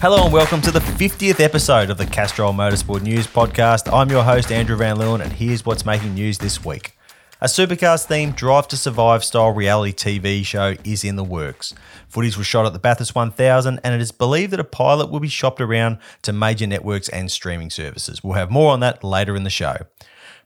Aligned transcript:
Hello 0.00 0.24
and 0.24 0.32
welcome 0.32 0.62
to 0.62 0.70
the 0.70 0.80
50th 0.80 1.40
episode 1.40 1.90
of 1.90 1.98
the 1.98 2.06
Castrol 2.06 2.54
Motorsport 2.54 3.02
News 3.02 3.26
Podcast. 3.26 3.92
I'm 3.92 4.08
your 4.08 4.24
host, 4.24 4.50
Andrew 4.50 4.74
Van 4.74 4.96
Leeuwen, 4.96 5.20
and 5.20 5.30
here's 5.30 5.66
what's 5.66 5.84
making 5.84 6.14
news 6.14 6.38
this 6.38 6.64
week. 6.64 6.96
A 7.42 7.44
supercars 7.44 8.06
themed 8.06 8.34
Drive 8.34 8.66
to 8.68 8.78
Survive 8.78 9.22
style 9.22 9.50
reality 9.50 9.92
TV 9.92 10.42
show 10.42 10.74
is 10.84 11.04
in 11.04 11.16
the 11.16 11.22
works. 11.22 11.74
Footage 12.08 12.38
was 12.38 12.46
shot 12.46 12.64
at 12.64 12.72
the 12.72 12.78
Bathurst 12.78 13.14
1000, 13.14 13.78
and 13.84 13.94
it 13.94 14.00
is 14.00 14.10
believed 14.10 14.54
that 14.54 14.58
a 14.58 14.64
pilot 14.64 15.10
will 15.10 15.20
be 15.20 15.28
shopped 15.28 15.60
around 15.60 15.98
to 16.22 16.32
major 16.32 16.66
networks 16.66 17.10
and 17.10 17.30
streaming 17.30 17.68
services. 17.68 18.24
We'll 18.24 18.38
have 18.38 18.50
more 18.50 18.72
on 18.72 18.80
that 18.80 19.04
later 19.04 19.36
in 19.36 19.44
the 19.44 19.50
show. 19.50 19.76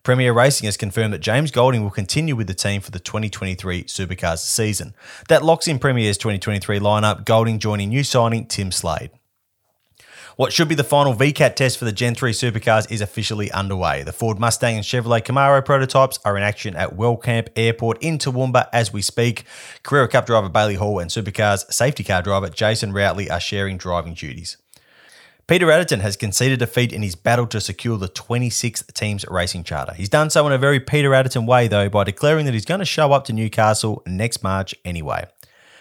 PremiAir 0.03 0.35
Racing 0.35 0.67
has 0.67 0.77
confirmed 0.77 1.15
that 1.15 1.21
James 1.21 1.53
Golding 1.53 1.85
will 1.85 1.91
continue 1.91 2.35
with 2.35 2.49
the 2.49 2.55
team 2.55 2.81
for 2.81 2.91
the 2.91 2.99
2023 2.99 3.85
Supercars 3.85 4.39
season. 4.39 4.97
That 5.29 5.45
locks 5.45 5.69
in 5.69 5.79
PremiAir's 5.79 6.19
2023 6.19 6.81
lineup, 6.81 7.25
Golding 7.25 7.61
joining 7.61 7.91
new 7.91 8.03
signing 8.03 8.47
Tim 8.47 8.73
Slade. 8.73 9.13
What 10.37 10.53
should 10.53 10.67
be 10.67 10.75
the 10.75 10.83
final 10.83 11.15
VCAT 11.15 11.55
test 11.55 11.79
for 11.79 11.85
the 11.85 11.93
Gen 11.93 12.17
3 12.17 12.33
supercars 12.33 12.91
is 12.91 13.01
officially 13.01 13.53
underway. 13.53 14.03
The 14.03 14.13
Ford 14.13 14.41
Mustang 14.41 14.75
and 14.75 14.85
Chevrolet 14.85 15.23
Camaro 15.23 15.65
prototypes 15.65 16.19
are 16.25 16.37
in 16.37 16.43
action 16.43 16.75
at 16.75 16.97
Wellcamp 16.97 17.51
Airport 17.55 18.03
in 18.03 18.19
Toowoomba 18.19 18.69
as 18.73 18.93
we 18.93 19.01
speak. 19.01 19.45
Carrera 19.85 20.09
Cup 20.09 20.27
driver 20.27 20.49
Bailey 20.49 20.75
Hall 20.75 20.99
and 20.99 21.09
supercars 21.09 21.73
safety 21.73 22.03
car 22.03 22.21
driver 22.21 22.49
Jason 22.49 22.93
Routley 22.93 23.31
are 23.31 23.39
sharing 23.39 23.77
driving 23.77 24.15
duties. 24.15 24.57
Peter 25.47 25.67
Adderton 25.67 26.01
has 26.01 26.17
conceded 26.17 26.59
defeat 26.59 26.93
in 26.93 27.03
his 27.03 27.15
battle 27.15 27.47
to 27.47 27.61
secure 27.61 27.97
the 27.97 28.09
26th 28.09 28.93
team's 28.93 29.25
racing 29.29 29.63
charter. 29.63 29.95
He's 29.95 30.09
done 30.09 30.31
so 30.31 30.45
in 30.49 30.53
a 30.53 30.59
very 30.59 30.81
Peter 30.81 31.11
Adderton 31.11 31.47
way, 31.47 31.69
though, 31.69 31.89
by 31.89 32.03
declaring 32.03 32.45
that 32.47 32.55
he's 32.55 32.65
going 32.65 32.81
to 32.81 32.85
show 32.85 33.13
up 33.13 33.25
to 33.27 33.33
Newcastle 33.33 34.03
next 34.05 34.43
March 34.43 34.75
anyway. 34.85 35.27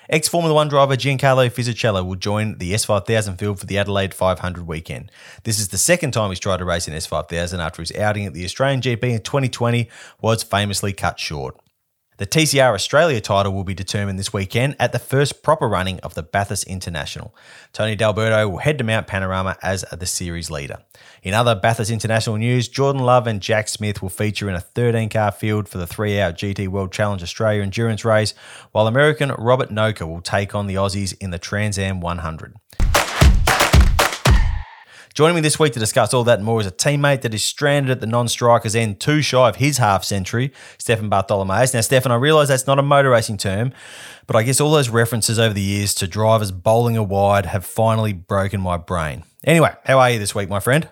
Ex 0.09 0.27
Formula 0.27 0.53
One 0.53 0.67
driver 0.67 0.95
Giancarlo 0.95 1.49
Fisichella 1.49 2.05
will 2.05 2.15
join 2.15 2.57
the 2.57 2.73
S5000 2.73 3.39
field 3.39 3.59
for 3.59 3.65
the 3.65 3.77
Adelaide 3.77 4.13
500 4.13 4.67
weekend. 4.67 5.09
This 5.43 5.59
is 5.59 5.69
the 5.69 5.77
second 5.77 6.11
time 6.11 6.29
he's 6.29 6.39
tried 6.39 6.57
to 6.57 6.65
race 6.65 6.89
in 6.89 6.93
S5000 6.93 7.59
after 7.59 7.81
his 7.81 7.93
outing 7.93 8.25
at 8.25 8.33
the 8.33 8.43
Australian 8.43 8.81
GP 8.81 9.03
in 9.03 9.21
2020 9.21 9.89
was 10.21 10.43
famously 10.43 10.91
cut 10.91 11.19
short. 11.19 11.57
The 12.17 12.27
TCR 12.27 12.75
Australia 12.75 13.19
title 13.19 13.53
will 13.53 13.63
be 13.63 13.73
determined 13.73 14.19
this 14.19 14.31
weekend 14.31 14.75
at 14.79 14.91
the 14.91 14.99
first 14.99 15.41
proper 15.41 15.67
running 15.67 15.99
of 16.01 16.13
the 16.13 16.21
Bathurst 16.21 16.65
International. 16.67 17.35
Tony 17.71 17.95
D'Alberto 17.95 18.47
will 18.47 18.59
head 18.59 18.77
to 18.77 18.83
Mount 18.83 19.07
Panorama 19.07 19.57
as 19.63 19.83
the 19.91 20.05
series 20.05 20.51
leader. 20.51 20.77
In 21.23 21.33
other 21.33 21.55
Bathurst 21.55 21.89
International 21.89 22.37
news, 22.37 22.67
Jordan 22.67 23.01
Love 23.01 23.25
and 23.25 23.41
Jack 23.41 23.67
Smith 23.67 24.03
will 24.03 24.09
feature 24.09 24.47
in 24.47 24.53
a 24.53 24.61
13 24.61 25.09
car 25.09 25.31
field 25.31 25.67
for 25.67 25.79
the 25.79 25.87
three 25.87 26.21
hour 26.21 26.31
GT 26.31 26.67
World 26.67 26.91
Challenge 26.91 27.23
Australia 27.23 27.63
endurance 27.63 28.05
race, 28.05 28.35
while 28.73 28.85
American 28.85 29.31
Robert 29.31 29.69
Noka 29.69 30.07
will 30.07 30.21
take 30.21 30.53
on 30.53 30.67
the 30.67 30.75
Aussies 30.75 31.15
in 31.19 31.31
the 31.31 31.39
Trans 31.39 31.79
Am 31.79 31.99
100. 31.99 32.53
Joining 35.13 35.35
me 35.35 35.41
this 35.41 35.59
week 35.59 35.73
to 35.73 35.79
discuss 35.79 36.11
all 36.11 36.23
that 36.23 36.39
and 36.39 36.45
more 36.45 36.59
is 36.59 36.65
a 36.65 36.71
teammate 36.71 37.21
that 37.21 37.35
is 37.35 37.45
stranded 37.45 37.91
at 37.91 37.99
the 37.99 38.07
non-strikers 38.07 38.75
end, 38.75 38.99
too 38.99 39.21
shy 39.21 39.47
of 39.47 39.57
his 39.57 39.77
half 39.77 40.03
century, 40.03 40.51
Stefan 40.79 41.07
Bartholomaeus. 41.07 41.71
Now, 41.71 41.81
Stefan, 41.81 42.11
I 42.11 42.15
realise 42.15 42.47
that's 42.47 42.65
not 42.65 42.79
a 42.79 42.81
motor 42.81 43.11
racing 43.11 43.37
term, 43.37 43.73
but 44.25 44.35
I 44.35 44.41
guess 44.41 44.59
all 44.59 44.71
those 44.71 44.89
references 44.89 45.37
over 45.37 45.53
the 45.53 45.61
years 45.61 45.93
to 45.95 46.07
drivers 46.07 46.51
bowling 46.51 46.97
a 46.97 47.03
wide 47.03 47.45
have 47.45 47.63
finally 47.63 48.11
broken 48.11 48.59
my 48.59 48.77
brain. 48.77 49.21
Anyway, 49.43 49.71
how 49.85 49.99
are 49.99 50.09
you 50.09 50.17
this 50.17 50.33
week, 50.33 50.49
my 50.49 50.59
friend? 50.59 50.89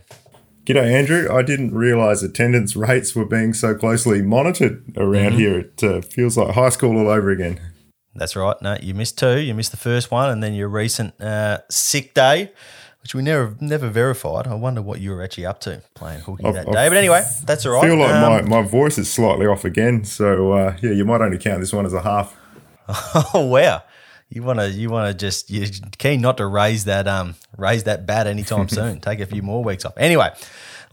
G'day, 0.66 0.94
Andrew. 0.94 1.28
I 1.36 1.42
didn't 1.42 1.74
realise 1.74 2.22
attendance 2.22 2.76
rates 2.76 3.16
were 3.16 3.26
being 3.26 3.56
so 3.56 3.74
closely 3.74 4.22
monitored 4.22 4.84
around 4.98 5.32
mm-hmm. 5.32 5.40
here. 5.40 5.59
It 5.62 5.84
uh, 5.84 6.02
feels 6.02 6.38
like 6.38 6.53
high 6.53 6.70
school 6.70 6.96
all 6.96 7.09
over 7.09 7.32
again. 7.32 7.59
That's 8.14 8.36
right. 8.36 8.56
No, 8.62 8.78
you 8.80 8.94
missed 8.94 9.18
two. 9.18 9.40
You 9.40 9.56
missed 9.56 9.72
the 9.72 9.78
first 9.78 10.12
one, 10.12 10.30
and 10.30 10.44
then 10.44 10.53
your 10.53 10.68
recent 10.68 11.20
uh, 11.20 11.62
sick 11.72 12.14
day 12.14 12.52
which 13.02 13.16
we 13.16 13.22
never 13.22 13.56
never 13.60 13.90
verified. 13.90 14.48
I 14.48 14.54
wonder 14.54 14.82
what 14.82 15.00
you 15.00 15.12
were 15.12 15.24
actually 15.24 15.46
up 15.46 15.60
to 15.62 15.82
playing 15.94 16.22
hooky 16.22 16.46
I've, 16.46 16.54
that 16.54 16.66
day. 16.66 16.86
I've, 16.86 16.92
but 16.92 16.98
anyway, 16.98 17.24
that's 17.46 17.66
all 17.66 17.74
right. 17.74 17.84
I 17.84 17.88
feel 17.88 17.98
like 17.98 18.14
um, 18.14 18.50
my, 18.50 18.62
my 18.62 18.68
voice 18.68 18.98
is 18.98 19.12
slightly 19.12 19.48
off 19.48 19.66
again. 19.66 20.04
So 20.04 20.54
uh, 20.54 20.78
yeah, 20.82 20.92
you 20.92 21.06
might 21.06 21.22
only 21.22 21.38
count 21.38 21.60
this 21.60 21.74
one 21.74 21.86
as 21.86 21.94
a 21.94 22.02
half. 22.02 22.36
oh 23.34 23.46
wow. 23.46 23.84
You 24.30 24.44
wanna 24.44 24.68
you 24.68 24.90
wanna 24.90 25.14
just 25.14 25.50
you're 25.50 25.68
keen 25.98 26.22
not 26.22 26.38
to 26.38 26.46
raise 26.46 26.86
that 26.86 27.08
um 27.08 27.36
raise 27.58 27.84
that 27.84 28.06
bat 28.06 28.28
anytime 28.28 28.70
soon. 28.70 29.02
Take 29.02 29.20
a 29.20 29.26
few 29.26 29.42
more 29.42 29.64
weeks 29.64 29.84
off. 29.84 29.94
Anyway, 29.98 30.30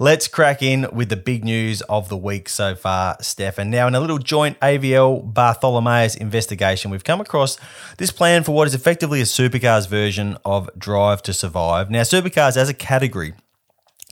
Let's 0.01 0.29
crack 0.29 0.63
in 0.63 0.87
with 0.93 1.09
the 1.09 1.17
big 1.17 1.45
news 1.45 1.83
of 1.83 2.09
the 2.09 2.17
week 2.17 2.49
so 2.49 2.77
far, 2.77 3.17
Stefan. 3.21 3.69
Now, 3.69 3.89
in 3.89 3.97
a 3.97 4.01
little 4.01 4.19
joint 4.19 4.57
AVL 4.61 5.35
Bartholomaeus 5.35 6.15
investigation, 6.15 6.93
we've 6.93 7.03
come 7.03 7.21
across 7.21 7.59
this 7.97 8.13
plan 8.13 8.45
for 8.45 8.53
what 8.53 8.69
is 8.69 8.77
effectively 8.77 9.21
a 9.21 9.25
supercars 9.25 9.89
version 9.89 10.39
of 10.45 10.71
Drive 10.79 11.21
to 11.23 11.33
Survive. 11.33 11.91
Now, 11.91 12.03
supercars 12.03 12.57
as 12.57 12.69
a 12.69 12.75
category 12.75 13.35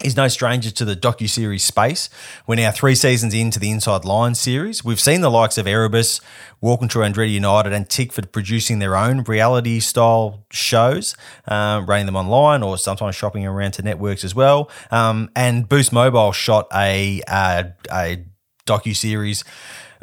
is 0.04 0.14
no 0.14 0.28
stranger 0.28 0.70
to 0.70 0.84
the 0.84 0.94
docu-series 0.94 1.64
space. 1.64 2.10
We're 2.46 2.56
now 2.56 2.70
three 2.70 2.94
seasons 2.94 3.32
into 3.32 3.58
the 3.58 3.70
Inside 3.70 4.04
Line 4.04 4.34
series. 4.34 4.84
We've 4.84 5.00
seen 5.00 5.22
the 5.22 5.30
likes 5.30 5.56
of 5.56 5.66
Erebus, 5.66 6.20
Walkinshaw 6.60 7.00
Andretti 7.00 7.32
United 7.32 7.72
and 7.72 7.88
Tickford 7.88 8.30
producing 8.30 8.78
their 8.78 8.94
own 8.94 9.22
reality-style 9.22 10.44
shows, 10.50 11.16
uh, 11.48 11.82
running 11.86 12.04
them 12.04 12.16
online 12.16 12.62
or 12.62 12.76
sometimes 12.76 13.16
shopping 13.16 13.46
around 13.46 13.72
to 13.72 13.82
networks 13.82 14.22
as 14.22 14.34
well. 14.34 14.70
Um, 14.90 15.30
and 15.34 15.66
Boost 15.66 15.94
Mobile 15.94 16.32
shot 16.32 16.68
a, 16.74 17.22
a, 17.26 17.72
a 17.90 18.24
docu-series 18.66 19.44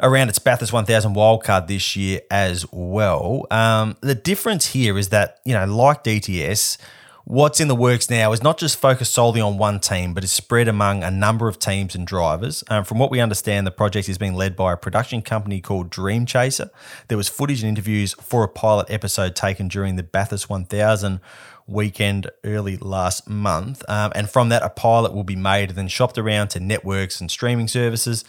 around 0.00 0.28
its 0.28 0.40
Bathurst 0.40 0.72
1000 0.72 1.14
wildcard 1.14 1.68
this 1.68 1.94
year 1.94 2.20
as 2.32 2.66
well. 2.72 3.46
Um, 3.52 3.96
the 4.00 4.16
difference 4.16 4.66
here 4.66 4.98
is 4.98 5.10
that, 5.10 5.38
you 5.44 5.54
know, 5.54 5.66
like 5.66 6.02
DTS– 6.02 6.78
What's 7.26 7.58
in 7.58 7.68
the 7.68 7.74
works 7.74 8.10
now 8.10 8.32
is 8.32 8.42
not 8.42 8.58
just 8.58 8.78
focused 8.78 9.14
solely 9.14 9.40
on 9.40 9.56
one 9.56 9.80
team, 9.80 10.12
but 10.12 10.24
is 10.24 10.30
spread 10.30 10.68
among 10.68 11.02
a 11.02 11.10
number 11.10 11.48
of 11.48 11.58
teams 11.58 11.94
and 11.94 12.06
drivers. 12.06 12.62
Um, 12.68 12.84
from 12.84 12.98
what 12.98 13.10
we 13.10 13.18
understand, 13.18 13.66
the 13.66 13.70
project 13.70 14.10
is 14.10 14.18
being 14.18 14.34
led 14.34 14.54
by 14.54 14.74
a 14.74 14.76
production 14.76 15.22
company 15.22 15.62
called 15.62 15.88
Dream 15.88 16.26
Chaser. 16.26 16.68
There 17.08 17.16
was 17.16 17.30
footage 17.30 17.62
and 17.62 17.68
interviews 17.70 18.12
for 18.20 18.44
a 18.44 18.48
pilot 18.48 18.90
episode 18.90 19.34
taken 19.34 19.68
during 19.68 19.96
the 19.96 20.02
Bathurst 20.02 20.50
1000 20.50 21.18
weekend 21.66 22.30
early 22.44 22.76
last 22.76 23.26
month. 23.26 23.82
Um, 23.88 24.12
and 24.14 24.28
from 24.28 24.50
that, 24.50 24.62
a 24.62 24.68
pilot 24.68 25.14
will 25.14 25.24
be 25.24 25.34
made 25.34 25.70
and 25.70 25.78
then 25.78 25.88
shopped 25.88 26.18
around 26.18 26.48
to 26.48 26.60
networks 26.60 27.22
and 27.22 27.30
streaming 27.30 27.68
services. 27.68 28.26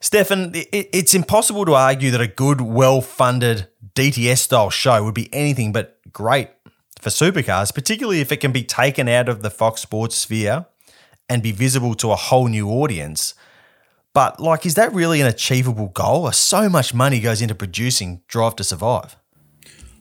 Stefan, 0.00 0.52
it's 0.54 1.14
impossible 1.14 1.64
to 1.66 1.74
argue 1.74 2.10
that 2.10 2.20
a 2.20 2.26
good, 2.26 2.60
well 2.60 3.00
funded 3.00 3.68
DTS 3.94 4.38
style 4.38 4.70
show 4.70 5.04
would 5.04 5.14
be 5.14 5.32
anything 5.32 5.72
but 5.72 5.98
great 6.12 6.50
for 7.00 7.10
supercars, 7.10 7.74
particularly 7.74 8.20
if 8.20 8.32
it 8.32 8.38
can 8.38 8.52
be 8.52 8.62
taken 8.62 9.08
out 9.08 9.28
of 9.28 9.42
the 9.42 9.50
Fox 9.50 9.80
Sports 9.80 10.16
sphere 10.16 10.66
and 11.28 11.42
be 11.42 11.52
visible 11.52 11.94
to 11.94 12.10
a 12.10 12.16
whole 12.16 12.48
new 12.48 12.68
audience. 12.68 13.34
But, 14.14 14.40
like, 14.40 14.66
is 14.66 14.74
that 14.74 14.92
really 14.92 15.20
an 15.20 15.26
achievable 15.26 15.88
goal? 15.88 16.30
So 16.32 16.68
much 16.68 16.94
money 16.94 17.20
goes 17.20 17.42
into 17.42 17.54
producing 17.54 18.22
Drive 18.26 18.56
to 18.56 18.64
Survive. 18.64 19.16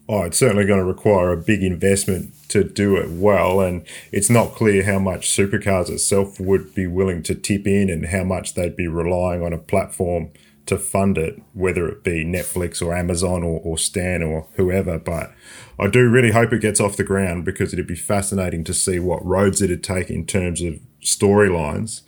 Oh, 0.10 0.24
it's 0.24 0.38
certainly 0.38 0.66
going 0.66 0.80
to 0.80 0.86
require 0.86 1.32
a 1.34 1.38
big 1.38 1.62
investment 1.62 2.34
to 2.50 2.64
do 2.64 2.96
it 2.96 3.10
well. 3.10 3.60
And 3.60 3.86
it's 4.12 4.30
not 4.30 4.56
clear 4.56 4.84
how 4.84 5.00
much 5.00 5.30
supercars 5.30 5.90
itself 5.90 6.40
would 6.40 6.74
be 6.74 6.88
willing 6.88 7.22
to 7.24 7.36
tip 7.36 7.68
in 7.68 7.90
and 7.90 8.08
how 8.08 8.24
much 8.24 8.54
they'd 8.54 8.78
be 8.78 8.88
relying 8.88 9.44
on 9.44 9.52
a 9.52 9.58
platform 9.58 10.32
to 10.68 10.78
fund 10.78 11.18
it, 11.18 11.42
whether 11.54 11.88
it 11.88 12.04
be 12.04 12.24
Netflix 12.24 12.82
or 12.82 12.96
Amazon 12.96 13.44
or, 13.44 13.60
or 13.64 13.78
Stan 13.78 14.22
or 14.22 14.48
whoever. 14.56 15.00
But 15.00 15.34
I 15.80 15.88
do 15.88 16.10
really 16.10 16.32
hope 16.32 16.54
it 16.54 16.62
gets 16.62 16.80
off 16.80 16.98
the 16.98 17.04
ground 17.04 17.46
because 17.46 17.74
it'd 17.74 17.88
be 17.88 17.96
fascinating 17.96 18.64
to 18.66 18.74
see 18.74 19.00
what 19.00 19.26
roads 19.26 19.62
it'd 19.62 19.84
take 19.84 20.10
in 20.10 20.26
terms 20.26 20.62
of 20.62 20.80
storylines. 21.02 22.02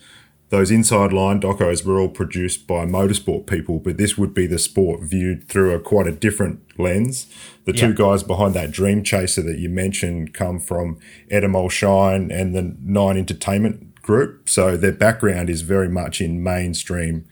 Those 0.49 0.71
inside 0.71 1.13
line 1.13 1.39
docos 1.39 1.85
were 1.85 1.99
all 1.99 2.09
produced 2.09 2.65
by 2.65 2.85
motorsport 2.85 3.45
people, 3.45 3.77
but 3.77 3.97
this 3.97 4.17
would 4.17 4.33
be 4.33 4.47
the 4.47 4.57
sport 4.57 5.01
viewed 5.01 5.47
through 5.47 5.75
a 5.75 5.79
quite 5.79 6.07
a 6.07 6.11
different 6.11 6.61
lens. 6.79 7.27
The 7.65 7.73
two 7.73 7.93
guys 7.93 8.23
behind 8.23 8.55
that 8.55 8.71
Dream 8.71 9.03
Chaser 9.03 9.43
that 9.43 9.59
you 9.59 9.69
mentioned 9.69 10.33
come 10.33 10.59
from 10.59 10.97
Endemol 11.29 11.69
Shine 11.69 12.31
and 12.31 12.55
the 12.55 12.75
Nine 12.81 13.15
Entertainment 13.15 14.01
Group, 14.01 14.49
so 14.49 14.75
their 14.75 14.91
background 14.91 15.51
is 15.51 15.61
very 15.61 15.87
much 15.87 16.19
in 16.19 16.41
mainstream 16.41 17.25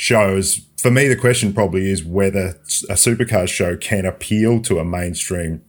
shows. 0.00 0.62
For 0.78 0.90
me, 0.90 1.08
the 1.08 1.16
question 1.16 1.52
probably 1.52 1.90
is 1.90 2.02
whether 2.02 2.58
a 2.88 2.94
supercars 2.94 3.48
show 3.48 3.76
can 3.76 4.06
appeal 4.06 4.62
to 4.62 4.78
a 4.78 4.84
mainstream 4.84 5.62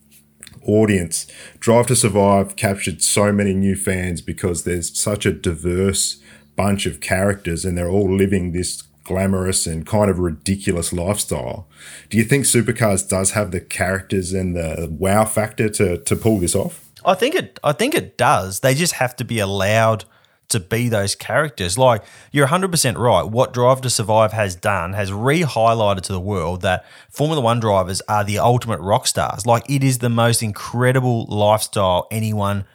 audience. 0.66 1.28
Drive 1.60 1.88
to 1.88 1.98
Survive 1.98 2.56
captured 2.56 3.04
so 3.04 3.34
many 3.34 3.54
new 3.54 3.76
fans 3.76 4.22
because 4.22 4.64
there's 4.64 4.98
such 4.98 5.26
a 5.26 5.34
diverse 5.34 6.22
bunch 6.56 6.86
of 6.86 7.02
characters 7.02 7.66
and 7.66 7.78
they're 7.78 7.90
all 7.90 8.10
living 8.10 8.54
this 8.54 8.84
glamorous 9.04 9.68
and 9.68 9.86
kind 9.86 10.10
of 10.10 10.18
ridiculous 10.18 10.94
lifestyle. 10.94 11.68
Do 12.10 12.18
you 12.18 12.24
think 12.24 12.46
Supercars 12.46 13.06
does 13.06 13.32
have 13.32 13.52
the 13.52 13.60
characters 13.60 14.32
and 14.32 14.56
the 14.56 14.88
wow 14.98 15.26
factor 15.26 15.68
to, 15.68 15.98
to 15.98 16.16
pull 16.16 16.40
this 16.40 16.56
off? 16.56 16.90
I 17.04 17.16
think 17.16 17.36
it. 17.36 17.60
I 17.66 17.74
think 17.74 17.96
it 17.96 18.18
does. 18.18 18.62
They 18.62 18.76
just 18.76 18.94
have 18.94 19.14
to 19.18 19.26
be 19.26 19.40
allowed 19.40 20.06
to 20.52 20.60
be 20.60 20.90
those 20.90 21.16
characters. 21.16 21.78
Like 21.78 22.04
you're 22.32 22.46
100 22.46 22.72
percent 22.72 22.98
right. 22.98 23.24
What 23.24 23.54
Drive 23.54 23.82
to 23.82 23.90
Survive 23.90 24.34
has 24.34 24.56
done 24.56 24.94
has 24.94 25.12
re-highlighted 25.12 26.02
to 26.04 26.14
the 26.14 26.20
world 26.20 26.62
that 26.62 26.86
Formula 27.10 27.42
One 27.42 27.60
drivers 27.60 28.02
are 28.08 28.24
the 28.24 28.40
ultimate 28.40 28.80
rock 28.80 29.08
stars. 29.08 29.46
Like 29.46 29.70
it 29.70 29.84
is 29.84 29.98
the 29.98 30.10
most 30.10 30.42
incredible 30.42 31.26
lifestyle 31.26 32.08
anyone 32.12 32.66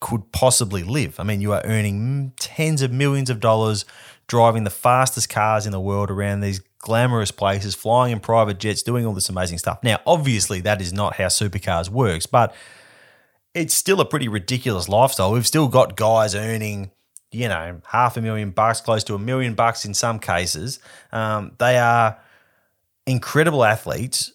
could 0.00 0.32
possibly 0.32 0.82
live. 0.82 1.20
I 1.20 1.24
mean, 1.24 1.40
you 1.40 1.52
are 1.52 1.62
earning 1.64 2.32
tens 2.40 2.82
of 2.82 2.90
millions 2.90 3.30
of 3.30 3.38
dollars, 3.38 3.84
driving 4.26 4.64
the 4.64 4.70
fastest 4.70 5.28
cars 5.28 5.66
in 5.66 5.72
the 5.72 5.80
world 5.80 6.10
around 6.10 6.40
these 6.40 6.60
glamorous 6.78 7.30
places, 7.30 7.74
flying 7.74 8.12
in 8.12 8.20
private 8.20 8.58
jets, 8.58 8.82
doing 8.82 9.04
all 9.04 9.12
this 9.12 9.28
amazing 9.28 9.58
stuff. 9.58 9.78
Now, 9.82 10.00
obviously, 10.06 10.60
that 10.62 10.80
is 10.80 10.92
not 10.92 11.16
how 11.16 11.26
supercars 11.26 11.90
works, 11.90 12.24
but 12.26 12.54
it's 13.54 13.74
still 13.74 14.00
a 14.00 14.04
pretty 14.04 14.28
ridiculous 14.28 14.88
lifestyle. 14.88 15.32
We've 15.32 15.46
still 15.46 15.68
got 15.68 15.96
guys 15.96 16.34
earning, 16.34 16.90
you 17.32 17.48
know, 17.48 17.80
half 17.86 18.16
a 18.16 18.20
million 18.20 18.50
bucks, 18.50 18.80
close 18.80 19.04
to 19.04 19.14
a 19.14 19.18
million 19.18 19.54
bucks 19.54 19.84
in 19.84 19.94
some 19.94 20.18
cases. 20.18 20.80
Um, 21.12 21.52
they 21.58 21.78
are 21.78 22.18
incredible 23.06 23.64
athletes 23.64 24.32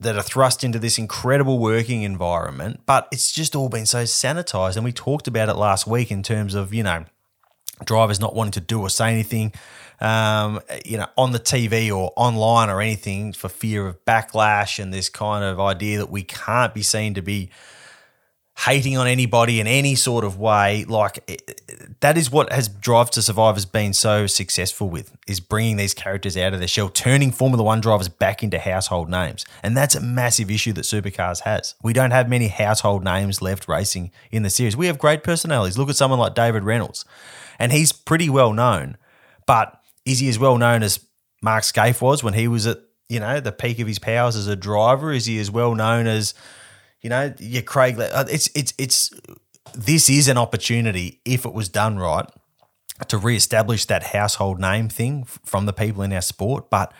that 0.00 0.16
are 0.16 0.22
thrust 0.22 0.62
into 0.62 0.78
this 0.78 0.98
incredible 0.98 1.58
working 1.58 2.02
environment, 2.02 2.80
but 2.86 3.08
it's 3.10 3.32
just 3.32 3.56
all 3.56 3.68
been 3.68 3.86
so 3.86 4.04
sanitized. 4.04 4.76
And 4.76 4.84
we 4.84 4.92
talked 4.92 5.26
about 5.26 5.48
it 5.48 5.54
last 5.54 5.86
week 5.86 6.10
in 6.10 6.22
terms 6.22 6.54
of, 6.54 6.72
you 6.72 6.82
know, 6.82 7.04
drivers 7.84 8.20
not 8.20 8.34
wanting 8.34 8.52
to 8.52 8.60
do 8.60 8.80
or 8.80 8.90
say 8.90 9.10
anything, 9.10 9.52
um, 10.00 10.60
you 10.84 10.96
know, 10.98 11.06
on 11.16 11.32
the 11.32 11.40
TV 11.40 11.94
or 11.94 12.12
online 12.16 12.70
or 12.70 12.80
anything 12.80 13.32
for 13.32 13.48
fear 13.48 13.86
of 13.86 14.04
backlash 14.04 14.80
and 14.80 14.92
this 14.92 15.08
kind 15.08 15.44
of 15.44 15.58
idea 15.58 15.98
that 15.98 16.10
we 16.10 16.22
can't 16.22 16.74
be 16.74 16.82
seen 16.82 17.14
to 17.14 17.22
be 17.22 17.50
hating 18.66 18.96
on 18.96 19.06
anybody 19.06 19.60
in 19.60 19.66
any 19.68 19.94
sort 19.94 20.24
of 20.24 20.36
way. 20.36 20.84
Like 20.84 21.20
it- 21.28 21.60
that 22.00 22.18
is 22.18 22.30
what 22.30 22.52
has 22.52 22.68
Drive 22.68 23.10
to 23.12 23.22
Survive 23.22 23.54
has 23.54 23.64
been 23.64 23.92
so 23.92 24.26
successful 24.26 24.88
with 24.88 25.12
is 25.26 25.38
bringing 25.40 25.76
these 25.76 25.94
characters 25.94 26.36
out 26.36 26.52
of 26.52 26.58
their 26.58 26.68
shell, 26.68 26.88
turning 26.88 27.30
Formula 27.30 27.62
One 27.62 27.80
drivers 27.80 28.08
back 28.08 28.42
into 28.42 28.58
household 28.58 29.08
names, 29.08 29.44
and 29.62 29.76
that's 29.76 29.94
a 29.94 30.00
massive 30.00 30.50
issue 30.50 30.72
that 30.72 30.82
Supercars 30.84 31.40
has. 31.42 31.74
We 31.82 31.92
don't 31.92 32.10
have 32.10 32.28
many 32.28 32.48
household 32.48 33.04
names 33.04 33.40
left 33.40 33.68
racing 33.68 34.10
in 34.30 34.42
the 34.42 34.50
series. 34.50 34.76
We 34.76 34.86
have 34.86 34.98
great 34.98 35.22
personalities. 35.22 35.78
Look 35.78 35.88
at 35.88 35.96
someone 35.96 36.18
like 36.18 36.34
David 36.34 36.64
Reynolds, 36.64 37.04
and 37.58 37.70
he's 37.72 37.92
pretty 37.92 38.28
well 38.28 38.52
known, 38.52 38.96
but 39.46 39.80
is 40.04 40.18
he 40.18 40.28
as 40.28 40.38
well 40.38 40.58
known 40.58 40.82
as 40.82 41.00
Mark 41.42 41.62
Skaife 41.62 42.00
was 42.00 42.24
when 42.24 42.34
he 42.34 42.48
was 42.48 42.66
at 42.66 42.78
you 43.08 43.20
know 43.20 43.38
the 43.40 43.52
peak 43.52 43.78
of 43.78 43.86
his 43.86 43.98
powers 44.00 44.34
as 44.34 44.48
a 44.48 44.56
driver? 44.56 45.12
Is 45.12 45.26
he 45.26 45.38
as 45.38 45.50
well 45.50 45.74
known 45.76 46.06
as 46.08 46.34
you 47.00 47.10
know, 47.10 47.32
your 47.38 47.62
Craig. 47.62 47.98
uh, 47.98 48.24
It's 48.28 48.48
it's 48.54 48.74
it's 48.78 49.12
this 49.74 50.08
is 50.08 50.28
an 50.28 50.38
opportunity 50.38 51.20
if 51.24 51.44
it 51.44 51.52
was 51.52 51.68
done 51.68 51.98
right 51.98 52.26
to 53.06 53.18
reestablish 53.18 53.84
that 53.86 54.02
household 54.02 54.58
name 54.58 54.88
thing 54.88 55.24
from 55.24 55.66
the 55.66 55.72
people 55.72 56.02
in 56.02 56.12
our 56.12 56.20
sport. 56.20 56.70
But 56.70 56.92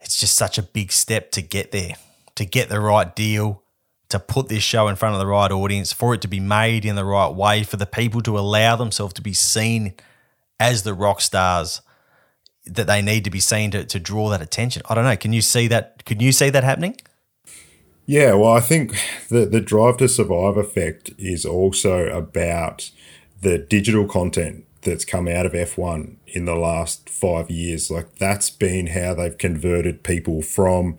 it's 0.00 0.18
just 0.18 0.34
such 0.34 0.58
a 0.58 0.62
big 0.62 0.92
step 0.92 1.30
to 1.32 1.42
get 1.42 1.72
there, 1.72 1.94
to 2.34 2.44
get 2.44 2.68
the 2.68 2.80
right 2.80 3.14
deal, 3.14 3.62
to 4.08 4.18
put 4.18 4.48
this 4.48 4.62
show 4.62 4.88
in 4.88 4.96
front 4.96 5.14
of 5.14 5.20
the 5.20 5.26
right 5.26 5.52
audience, 5.52 5.92
for 5.92 6.14
it 6.14 6.20
to 6.22 6.28
be 6.28 6.40
made 6.40 6.84
in 6.84 6.96
the 6.96 7.04
right 7.04 7.32
way, 7.32 7.62
for 7.62 7.76
the 7.76 7.86
people 7.86 8.20
to 8.22 8.38
allow 8.38 8.76
themselves 8.76 9.14
to 9.14 9.22
be 9.22 9.34
seen 9.34 9.94
as 10.58 10.82
the 10.82 10.94
rock 10.94 11.20
stars 11.20 11.80
that 12.66 12.86
they 12.86 13.00
need 13.00 13.24
to 13.24 13.30
be 13.30 13.40
seen 13.40 13.70
to, 13.70 13.84
to 13.84 13.98
draw 14.00 14.28
that 14.30 14.42
attention. 14.42 14.82
I 14.88 14.94
don't 14.94 15.04
know. 15.04 15.16
Can 15.16 15.32
you 15.32 15.40
see 15.42 15.68
that? 15.68 16.04
Can 16.04 16.20
you 16.20 16.32
see 16.32 16.50
that 16.50 16.64
happening? 16.64 16.96
Yeah, 18.10 18.34
well, 18.34 18.50
I 18.52 18.58
think 18.58 18.96
the 19.28 19.46
the 19.46 19.60
drive 19.60 19.98
to 19.98 20.08
survive 20.08 20.56
effect 20.56 21.12
is 21.16 21.46
also 21.46 22.06
about 22.08 22.90
the 23.40 23.56
digital 23.56 24.04
content 24.04 24.64
that's 24.82 25.04
come 25.04 25.28
out 25.28 25.46
of 25.46 25.52
F1 25.52 26.16
in 26.26 26.44
the 26.44 26.56
last 26.56 27.08
5 27.08 27.52
years. 27.52 27.88
Like 27.88 28.16
that's 28.16 28.50
been 28.50 28.88
how 28.88 29.14
they've 29.14 29.38
converted 29.38 30.02
people 30.02 30.42
from 30.42 30.96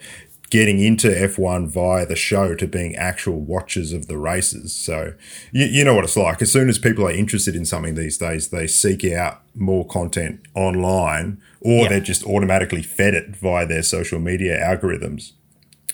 getting 0.50 0.80
into 0.80 1.10
F1 1.10 1.68
via 1.68 2.06
the 2.06 2.16
show 2.16 2.56
to 2.56 2.66
being 2.66 2.96
actual 2.96 3.42
watchers 3.42 3.92
of 3.92 4.08
the 4.08 4.18
races. 4.18 4.74
So 4.74 5.14
you, 5.52 5.66
you 5.66 5.84
know 5.84 5.94
what 5.96 6.06
it's 6.06 6.16
like. 6.16 6.42
As 6.42 6.54
soon 6.54 6.70
as 6.70 6.80
people 6.80 7.06
are 7.06 7.12
interested 7.12 7.58
in 7.58 7.66
something 7.66 7.96
these 7.96 8.18
days, 8.18 8.48
they 8.52 8.68
seek 8.68 9.04
out 9.04 9.42
more 9.54 9.86
content 9.86 10.40
online 10.56 11.42
or 11.60 11.84
Yeah. 11.84 11.90
they're 11.90 12.00
just 12.00 12.24
automatically 12.26 12.82
fed 12.84 13.16
it 13.16 13.36
via 13.36 13.68
their 13.68 13.84
social 13.84 14.20
media 14.20 14.58
algorithms. 14.58 15.34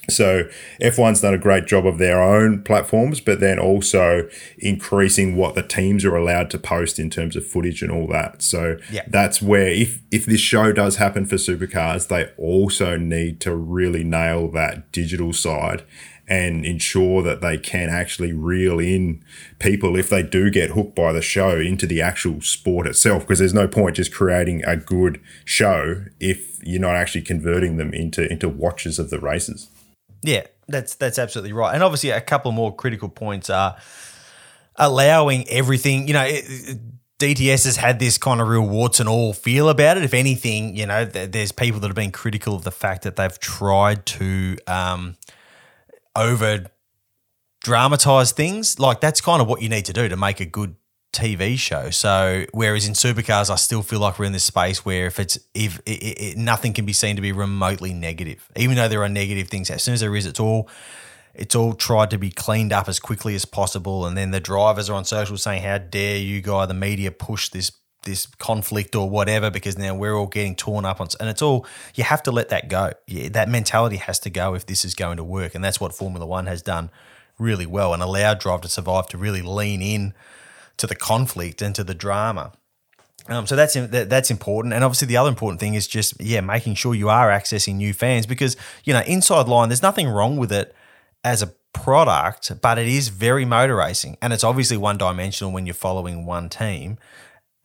So 0.09 0.47
F1's 0.81 1.21
done 1.21 1.33
a 1.33 1.37
great 1.37 1.65
job 1.65 1.85
of 1.85 1.97
their 1.97 2.21
own 2.21 2.63
platforms, 2.63 3.19
but 3.19 3.39
then 3.39 3.59
also 3.59 4.29
increasing 4.57 5.35
what 5.35 5.55
the 5.55 5.63
teams 5.63 6.05
are 6.05 6.15
allowed 6.15 6.49
to 6.51 6.57
post 6.57 6.97
in 6.97 7.09
terms 7.09 7.35
of 7.35 7.45
footage 7.45 7.81
and 7.81 7.91
all 7.91 8.07
that. 8.07 8.41
So 8.41 8.77
Yeah. 8.91 9.03
that's 9.07 9.41
where 9.41 9.67
if 9.67 9.99
if 10.11 10.25
this 10.25 10.39
show 10.39 10.71
does 10.71 10.95
happen 10.95 11.25
for 11.25 11.35
supercars, 11.35 12.07
they 12.07 12.29
also 12.37 12.95
need 12.95 13.39
to 13.41 13.53
really 13.53 14.03
nail 14.03 14.47
that 14.51 14.91
digital 14.91 15.33
side 15.33 15.83
and 16.29 16.65
ensure 16.65 17.21
that 17.23 17.41
they 17.41 17.57
can 17.57 17.89
actually 17.89 18.33
reel 18.33 18.79
in 18.79 19.23
people 19.59 19.95
if 19.95 20.09
they 20.09 20.21
do 20.21 20.49
get 20.49 20.71
hooked 20.71 20.93
by 20.95 21.13
the 21.13 21.21
show 21.21 21.57
into 21.57 21.87
the 21.87 22.01
actual 22.01 22.41
sport 22.41 22.85
itself 22.85 23.23
because 23.23 23.39
there's 23.39 23.53
no 23.53 23.67
point 23.67 23.95
just 23.95 24.13
creating 24.13 24.61
a 24.65 24.75
good 24.75 25.21
show 25.45 26.03
if 26.19 26.61
you're 26.63 26.81
not 26.81 26.95
actually 26.95 27.21
converting 27.21 27.77
them 27.77 27.93
into 27.93 28.29
into 28.31 28.49
watchers 28.49 28.99
of 28.99 29.09
the 29.09 29.19
races. 29.19 29.69
Yeah, 30.23 30.45
that's 30.67 30.95
that's 30.95 31.19
absolutely 31.19 31.53
right. 31.53 31.73
And 31.73 31.83
obviously, 31.83 32.09
a 32.09 32.21
couple 32.21 32.51
more 32.51 32.75
critical 32.75 33.09
points 33.09 33.49
are 33.49 33.77
allowing 34.75 35.47
everything. 35.49 36.07
You 36.07 36.13
know, 36.13 36.23
it, 36.25 36.43
it- 36.47 36.79
DTS 37.19 37.65
has 37.65 37.77
had 37.77 37.97
this 37.97 38.15
kind 38.19 38.39
of 38.39 38.47
real 38.47 38.67
warts 38.67 38.99
and 38.99 39.09
all 39.09 39.33
feel 39.33 39.69
about 39.69 39.97
it. 39.97 40.03
If 40.03 40.13
anything, 40.13 40.75
you 40.75 40.85
know, 40.85 41.03
th- 41.03 41.31
there's 41.31 41.51
people 41.51 41.79
that 41.79 41.87
have 41.87 41.95
been 41.95 42.11
critical 42.11 42.53
of 42.55 42.63
the 42.63 42.69
fact 42.69 43.01
that 43.05 43.15
they've 43.15 43.39
tried 43.39 44.05
to 44.05 44.55
um, 44.67 45.15
over 46.15 46.67
dramatize 47.63 48.31
things. 48.33 48.79
Like 48.79 49.01
that's 49.01 49.19
kind 49.19 49.41
of 49.41 49.47
what 49.47 49.63
you 49.63 49.69
need 49.69 49.85
to 49.85 49.93
do 49.93 50.07
to 50.07 50.15
make 50.15 50.39
a 50.39 50.45
good 50.45 50.75
TV 51.13 51.57
show. 51.57 51.89
So 51.89 52.45
whereas 52.51 52.87
in 52.87 52.93
supercars, 52.93 53.49
I 53.49 53.55
still 53.55 53.81
feel 53.81 53.99
like 53.99 54.19
we're 54.19 54.25
in 54.25 54.33
this 54.33 54.43
space 54.43 54.85
where 54.85 55.07
if 55.07 55.19
it's 55.19 55.39
if 55.53 55.79
it, 55.85 55.91
it, 55.91 56.37
nothing 56.37 56.73
can 56.73 56.85
be 56.85 56.93
seen 56.93 57.15
to 57.15 57.21
be 57.21 57.31
remotely 57.31 57.93
negative, 57.93 58.47
even 58.55 58.75
though 58.75 58.87
there 58.87 59.01
are 59.03 59.09
negative 59.09 59.47
things. 59.47 59.69
As 59.69 59.83
soon 59.83 59.93
as 59.93 60.01
there 60.01 60.15
is, 60.15 60.25
it's 60.25 60.39
all 60.39 60.69
it's 61.33 61.55
all 61.55 61.73
tried 61.73 62.11
to 62.11 62.17
be 62.17 62.29
cleaned 62.29 62.73
up 62.73 62.87
as 62.87 62.99
quickly 62.99 63.35
as 63.35 63.45
possible, 63.45 64.05
and 64.05 64.17
then 64.17 64.31
the 64.31 64.39
drivers 64.39 64.89
are 64.89 64.93
on 64.93 65.05
social 65.05 65.37
saying, 65.37 65.63
"How 65.63 65.77
dare 65.77 66.17
you, 66.17 66.41
guy? 66.41 66.65
The 66.65 66.73
media 66.73 67.11
push 67.11 67.49
this." 67.49 67.71
This 68.03 68.25
conflict 68.25 68.95
or 68.95 69.09
whatever, 69.09 69.51
because 69.51 69.77
now 69.77 69.93
we're 69.93 70.15
all 70.15 70.27
getting 70.27 70.55
torn 70.55 70.85
up 70.85 71.01
on, 71.01 71.09
and 71.19 71.27
it's 71.27 71.41
all 71.41 71.65
you 71.93 72.05
have 72.05 72.23
to 72.23 72.31
let 72.31 72.47
that 72.49 72.69
go. 72.69 72.91
Yeah, 73.05 73.27
that 73.29 73.49
mentality 73.49 73.97
has 73.97 74.17
to 74.19 74.29
go 74.29 74.53
if 74.53 74.65
this 74.65 74.85
is 74.85 74.95
going 74.95 75.17
to 75.17 75.25
work, 75.25 75.55
and 75.55 75.61
that's 75.61 75.81
what 75.81 75.93
Formula 75.93 76.25
One 76.25 76.45
has 76.45 76.61
done 76.61 76.89
really 77.37 77.65
well 77.65 77.93
and 77.93 78.01
allowed 78.01 78.39
Drive 78.39 78.61
to 78.61 78.69
Survive 78.69 79.07
to 79.07 79.17
really 79.17 79.41
lean 79.41 79.81
in 79.81 80.13
to 80.77 80.87
the 80.87 80.95
conflict 80.95 81.61
and 81.61 81.75
to 81.75 81.83
the 81.83 81.95
drama. 81.95 82.53
Um, 83.29 83.45
so 83.45 83.55
that's 83.55 83.73
that, 83.73 84.09
that's 84.09 84.31
important, 84.31 84.73
and 84.73 84.83
obviously 84.83 85.07
the 85.07 85.17
other 85.17 85.29
important 85.29 85.59
thing 85.59 85.73
is 85.73 85.87
just 85.87 86.19
yeah 86.21 86.39
making 86.41 86.75
sure 86.75 86.95
you 86.95 87.09
are 87.09 87.29
accessing 87.29 87.75
new 87.75 87.93
fans 87.93 88.25
because 88.25 88.55
you 88.85 88.93
know 88.93 89.01
inside 89.01 89.47
line 89.47 89.69
there's 89.69 89.81
nothing 89.81 90.07
wrong 90.07 90.37
with 90.37 90.51
it 90.51 90.73
as 91.23 91.41
a 91.41 91.47
product, 91.73 92.51
but 92.61 92.77
it 92.77 92.87
is 92.87 93.09
very 93.09 93.43
motor 93.43 93.75
racing, 93.75 94.17
and 94.21 94.31
it's 94.31 94.43
obviously 94.45 94.77
one 94.77 94.97
dimensional 94.97 95.51
when 95.51 95.65
you're 95.65 95.73
following 95.73 96.25
one 96.25 96.47
team, 96.47 96.97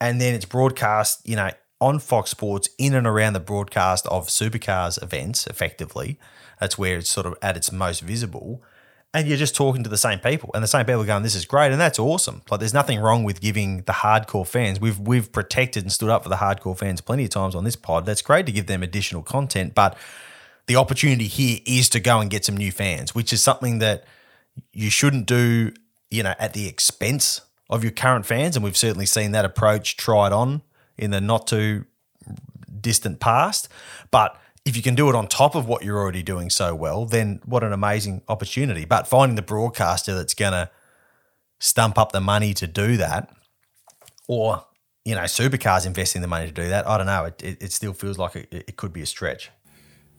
and 0.00 0.20
then 0.20 0.34
it's 0.34 0.44
broadcast 0.44 1.20
you 1.24 1.36
know 1.36 1.50
on 1.80 1.98
Fox 1.98 2.30
Sports 2.30 2.68
in 2.78 2.94
and 2.94 3.06
around 3.06 3.32
the 3.32 3.40
broadcast 3.40 4.06
of 4.06 4.28
supercars 4.28 5.00
events, 5.02 5.46
effectively. 5.46 6.18
That's 6.60 6.78
where 6.78 6.98
it's 6.98 7.10
sort 7.10 7.26
of 7.26 7.34
at 7.42 7.56
its 7.56 7.72
most 7.72 8.00
visible. 8.00 8.62
And 9.14 9.28
you're 9.28 9.36
just 9.36 9.54
talking 9.54 9.84
to 9.84 9.90
the 9.90 9.98
same 9.98 10.20
people, 10.20 10.50
and 10.54 10.64
the 10.64 10.68
same 10.68 10.86
people 10.86 11.04
going, 11.04 11.22
"This 11.22 11.34
is 11.34 11.44
great," 11.44 11.70
and 11.70 11.80
that's 11.80 11.98
awesome. 11.98 12.40
Like, 12.50 12.60
there's 12.60 12.72
nothing 12.72 12.98
wrong 12.98 13.24
with 13.24 13.42
giving 13.42 13.82
the 13.82 13.92
hardcore 13.92 14.46
fans. 14.46 14.80
We've 14.80 14.98
we've 14.98 15.30
protected 15.30 15.82
and 15.82 15.92
stood 15.92 16.08
up 16.08 16.22
for 16.22 16.30
the 16.30 16.36
hardcore 16.36 16.78
fans 16.78 17.02
plenty 17.02 17.24
of 17.24 17.30
times 17.30 17.54
on 17.54 17.64
this 17.64 17.76
pod. 17.76 18.06
That's 18.06 18.22
great 18.22 18.46
to 18.46 18.52
give 18.52 18.68
them 18.68 18.82
additional 18.82 19.22
content, 19.22 19.74
but 19.74 19.98
the 20.66 20.76
opportunity 20.76 21.26
here 21.26 21.58
is 21.66 21.88
to 21.90 22.00
go 22.00 22.20
and 22.20 22.30
get 22.30 22.44
some 22.44 22.56
new 22.56 22.72
fans, 22.72 23.14
which 23.14 23.32
is 23.32 23.42
something 23.42 23.80
that 23.80 24.04
you 24.72 24.90
shouldn't 24.90 25.26
do, 25.26 25.74
you 26.10 26.22
know, 26.22 26.34
at 26.38 26.54
the 26.54 26.66
expense 26.66 27.42
of 27.68 27.82
your 27.82 27.92
current 27.92 28.24
fans. 28.24 28.56
And 28.56 28.64
we've 28.64 28.76
certainly 28.76 29.06
seen 29.06 29.32
that 29.32 29.44
approach 29.44 29.96
tried 29.96 30.32
on 30.32 30.62
in 30.96 31.10
the 31.10 31.20
not 31.20 31.46
too 31.46 31.84
distant 32.80 33.20
past. 33.20 33.68
But 34.10 34.40
if 34.64 34.76
you 34.76 34.82
can 34.82 34.94
do 34.94 35.08
it 35.08 35.14
on 35.14 35.26
top 35.26 35.54
of 35.54 35.66
what 35.66 35.82
you're 35.82 35.98
already 35.98 36.22
doing 36.22 36.50
so 36.50 36.74
well, 36.74 37.04
then 37.04 37.40
what 37.44 37.64
an 37.64 37.72
amazing 37.72 38.22
opportunity. 38.28 38.84
But 38.84 39.08
finding 39.08 39.36
the 39.36 39.42
broadcaster 39.42 40.14
that's 40.14 40.34
going 40.34 40.52
to 40.52 40.70
stump 41.58 41.98
up 41.98 42.12
the 42.12 42.20
money 42.20 42.54
to 42.54 42.66
do 42.66 42.96
that, 42.96 43.34
or, 44.28 44.64
you 45.04 45.14
know, 45.14 45.22
supercars 45.22 45.84
investing 45.86 46.22
the 46.22 46.28
money 46.28 46.46
to 46.46 46.52
do 46.52 46.68
that, 46.68 46.86
I 46.86 46.96
don't 46.96 47.06
know. 47.06 47.24
It, 47.24 47.42
it, 47.42 47.62
it 47.62 47.72
still 47.72 47.92
feels 47.92 48.18
like 48.18 48.36
it, 48.36 48.52
it 48.52 48.76
could 48.76 48.92
be 48.92 49.02
a 49.02 49.06
stretch. 49.06 49.50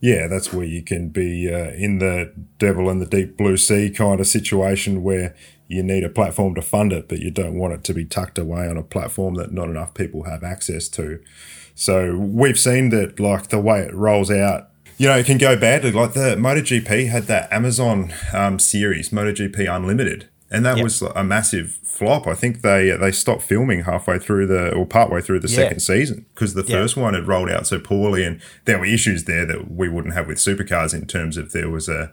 Yeah, 0.01 0.27
that's 0.27 0.51
where 0.51 0.65
you 0.65 0.83
can 0.83 1.07
be 1.07 1.50
uh, 1.50 1.71
in 1.71 2.00
the 2.00 2.33
devil 2.57 2.89
in 2.89 3.00
the 3.00 3.05
deep 3.05 3.38
blue 3.38 3.55
sea 3.55 3.89
kind 3.89 4.19
of 4.19 4.27
situation 4.27 5.01
where 5.01 5.33
you 5.69 5.81
need 5.81 6.03
a 6.03 6.09
platform 6.09 6.53
to 6.55 6.62
fund 6.62 6.91
it, 6.91 7.07
but 7.07 7.19
you 7.19 7.31
don't 7.31 7.57
want 7.57 7.73
it 7.73 7.85
to 7.85 7.93
be 7.93 8.03
tucked 8.03 8.38
away 8.38 8.67
on 8.67 8.75
a 8.75 8.83
platform 8.83 9.35
that 9.35 9.53
not 9.53 9.69
enough 9.69 9.93
people 9.93 10.23
have 10.23 10.43
access 10.43 10.89
to. 10.89 11.21
So 11.75 12.15
we've 12.17 12.59
seen 12.59 12.89
that, 12.89 13.19
like 13.19 13.49
the 13.49 13.59
way 13.59 13.81
it 13.81 13.93
rolls 13.93 14.29
out, 14.31 14.69
you 14.97 15.07
know, 15.07 15.17
it 15.17 15.25
can 15.25 15.37
go 15.37 15.55
badly. 15.57 15.91
Like 15.91 16.13
the 16.13 16.35
MotoGP 16.37 17.09
had 17.09 17.23
that 17.23 17.51
Amazon 17.51 18.13
um, 18.31 18.59
series, 18.59 19.09
MotoGP 19.09 19.67
Unlimited, 19.73 20.29
and 20.51 20.63
that 20.65 20.77
Yep. 20.77 20.83
was 20.83 21.01
a 21.01 21.23
massive 21.23 21.79
flop. 21.83 22.27
I 22.27 22.35
think 22.35 22.61
they 22.61 22.91
they 22.91 23.11
stopped 23.11 23.41
filming 23.41 23.81
halfway 23.83 24.19
through 24.19 24.47
the 24.47 24.71
or 24.73 24.85
partway 24.85 25.19
through 25.21 25.39
the 25.39 25.47
Yeah. 25.49 25.55
second 25.55 25.79
season 25.79 26.25
because 26.35 26.53
the 26.53 26.63
Yeah. 26.63 26.75
first 26.77 26.95
one 26.95 27.15
had 27.15 27.27
rolled 27.27 27.49
out 27.49 27.65
so 27.65 27.79
poorly, 27.79 28.23
and 28.23 28.39
there 28.65 28.77
were 28.77 28.85
issues 28.85 29.23
there 29.23 29.45
that 29.47 29.71
we 29.71 29.89
wouldn't 29.89 30.13
have 30.13 30.27
with 30.27 30.37
supercars 30.37 30.93
in 30.93 31.07
terms 31.07 31.37
of 31.37 31.51
there 31.53 31.69
was 31.69 31.89
a 31.89 32.11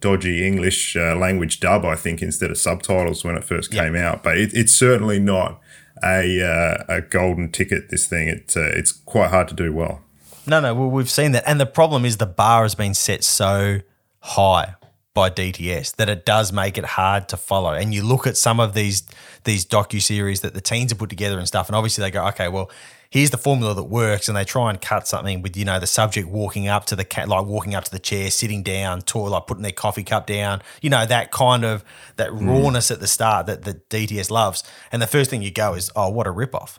dodgy 0.00 0.46
English 0.46 0.96
uh, 0.96 1.16
language 1.16 1.60
dub, 1.60 1.84
I 1.84 1.96
think, 1.96 2.22
instead 2.22 2.50
of 2.50 2.58
subtitles 2.58 3.24
when 3.24 3.36
it 3.36 3.42
first 3.44 3.72
Yeah. 3.74 3.84
came 3.84 3.96
out. 3.96 4.22
But 4.22 4.36
it, 4.38 4.50
it's 4.54 4.74
certainly 4.74 5.18
not 5.18 5.60
a 6.02 6.42
uh, 6.42 6.84
a 6.88 7.00
golden 7.02 7.50
ticket. 7.50 7.90
This 7.90 8.06
thing, 8.06 8.28
it 8.28 8.52
uh, 8.56 8.62
it's 8.62 8.92
quite 8.92 9.30
hard 9.30 9.48
to 9.48 9.54
do 9.54 9.72
well. 9.72 10.02
No, 10.46 10.60
no, 10.60 10.74
well, 10.74 10.90
we've 10.90 11.10
seen 11.10 11.32
that. 11.32 11.44
And 11.46 11.60
the 11.60 11.66
problem 11.66 12.04
is 12.04 12.16
the 12.16 12.26
bar 12.26 12.62
has 12.62 12.74
been 12.74 12.94
set 12.94 13.22
so 13.22 13.80
high 14.20 14.74
by 15.12 15.28
DTS 15.28 15.96
that 15.96 16.08
it 16.08 16.24
does 16.24 16.52
make 16.52 16.78
it 16.78 16.84
hard 16.84 17.28
to 17.28 17.36
follow. 17.36 17.72
And 17.72 17.92
you 17.92 18.02
look 18.02 18.26
at 18.26 18.36
some 18.36 18.60
of 18.60 18.72
these 18.72 19.02
these 19.44 19.66
docu 19.66 20.00
series 20.00 20.40
that 20.42 20.54
the 20.54 20.60
teams 20.60 20.90
have 20.90 20.98
put 20.98 21.10
together 21.10 21.38
and 21.38 21.46
stuff, 21.46 21.68
and 21.68 21.76
obviously 21.76 22.02
they 22.02 22.10
go, 22.10 22.26
okay, 22.28 22.48
well, 22.48 22.70
here's 23.10 23.30
the 23.30 23.38
formula 23.38 23.74
that 23.74 23.84
works, 23.84 24.28
and 24.28 24.36
they 24.36 24.44
try 24.44 24.70
and 24.70 24.80
cut 24.80 25.06
something 25.08 25.42
with 25.42 25.56
you 25.56 25.64
know 25.64 25.78
the 25.78 25.86
subject 25.86 26.28
walking 26.28 26.68
up 26.68 26.86
to 26.86 26.96
the 26.96 27.04
cat, 27.04 27.28
like 27.28 27.46
walking 27.46 27.74
up 27.74 27.84
to 27.84 27.90
the 27.90 27.98
chair, 27.98 28.30
sitting 28.30 28.62
down, 28.62 29.02
tour, 29.02 29.28
like 29.28 29.46
putting 29.46 29.62
their 29.62 29.72
coffee 29.72 30.04
cup 30.04 30.26
down, 30.26 30.62
you 30.82 30.90
know 30.90 31.06
that 31.06 31.30
kind 31.30 31.64
of 31.64 31.84
that 32.16 32.30
hmm. 32.30 32.48
rawness 32.48 32.90
at 32.90 33.00
the 33.00 33.06
start 33.06 33.46
that 33.46 33.62
that 33.62 33.88
DTS 33.88 34.30
loves. 34.30 34.62
And 34.92 35.00
the 35.02 35.06
first 35.06 35.30
thing 35.30 35.42
you 35.42 35.50
go 35.50 35.74
is, 35.74 35.90
oh, 35.96 36.10
what 36.10 36.26
a 36.26 36.30
ripoff. 36.30 36.78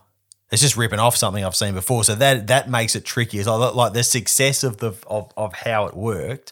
It's 0.52 0.62
just 0.62 0.78
ripping 0.78 1.00
off 1.00 1.16
something 1.16 1.44
I've 1.46 1.56
seen 1.56 1.74
before. 1.74 2.04
So 2.04 2.16
that 2.16 2.48
that 2.48 2.70
makes 2.70 2.96
it 2.96 3.06
tricky. 3.06 3.40
It's 3.40 3.48
like, 3.48 3.76
like 3.76 3.94
the 3.94 4.04
success 4.04 4.64
of 4.64 4.78
the 4.78 4.94
of, 5.08 5.32
of 5.38 5.54
how 5.54 5.86
it 5.86 5.96
worked. 5.96 6.52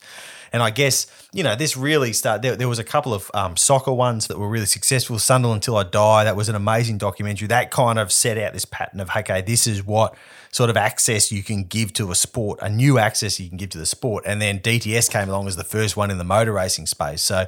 And 0.54 0.64
I 0.64 0.70
guess, 0.70 1.08
you 1.34 1.44
know, 1.44 1.56
this 1.56 1.76
really 1.76 2.14
started. 2.14 2.42
There, 2.42 2.56
there 2.56 2.68
was 2.70 2.80
a 2.80 2.84
couple 2.84 3.14
of 3.14 3.30
um, 3.34 3.58
soccer 3.58 3.92
ones 3.92 4.28
that 4.28 4.38
were 4.38 4.48
really 4.48 4.66
successful. 4.66 5.20
Sunderland 5.20 5.58
Until 5.58 5.78
I 5.78 5.84
Die, 5.84 6.24
that 6.24 6.36
was 6.36 6.50
an 6.50 6.56
amazing 6.56 6.98
documentary. 6.98 7.48
That 7.48 7.72
kind 7.72 8.00
of 8.00 8.12
set 8.12 8.38
out 8.38 8.54
this 8.54 8.66
pattern 8.66 9.00
of, 9.00 9.10
okay, 9.16 9.42
this 9.42 9.68
is 9.68 9.86
what 9.86 10.16
sort 10.52 10.70
of 10.70 10.78
access 10.78 11.32
you 11.32 11.44
can 11.44 11.64
give 11.64 11.94
to 11.94 12.12
a 12.12 12.16
sport, 12.16 12.60
a 12.62 12.70
new 12.70 12.98
access 12.98 13.40
you 13.40 13.50
can 13.50 13.58
give 13.58 13.70
to 13.72 13.78
the 13.78 13.86
sport. 13.86 14.24
And 14.26 14.42
then 14.42 14.60
DTS 14.60 15.12
came 15.12 15.30
along 15.30 15.48
as 15.48 15.56
the 15.56 15.64
first 15.64 15.98
one 15.98 16.10
in 16.10 16.18
the 16.18 16.24
motor 16.24 16.54
racing 16.54 16.88
space. 16.88 17.22
So 17.22 17.46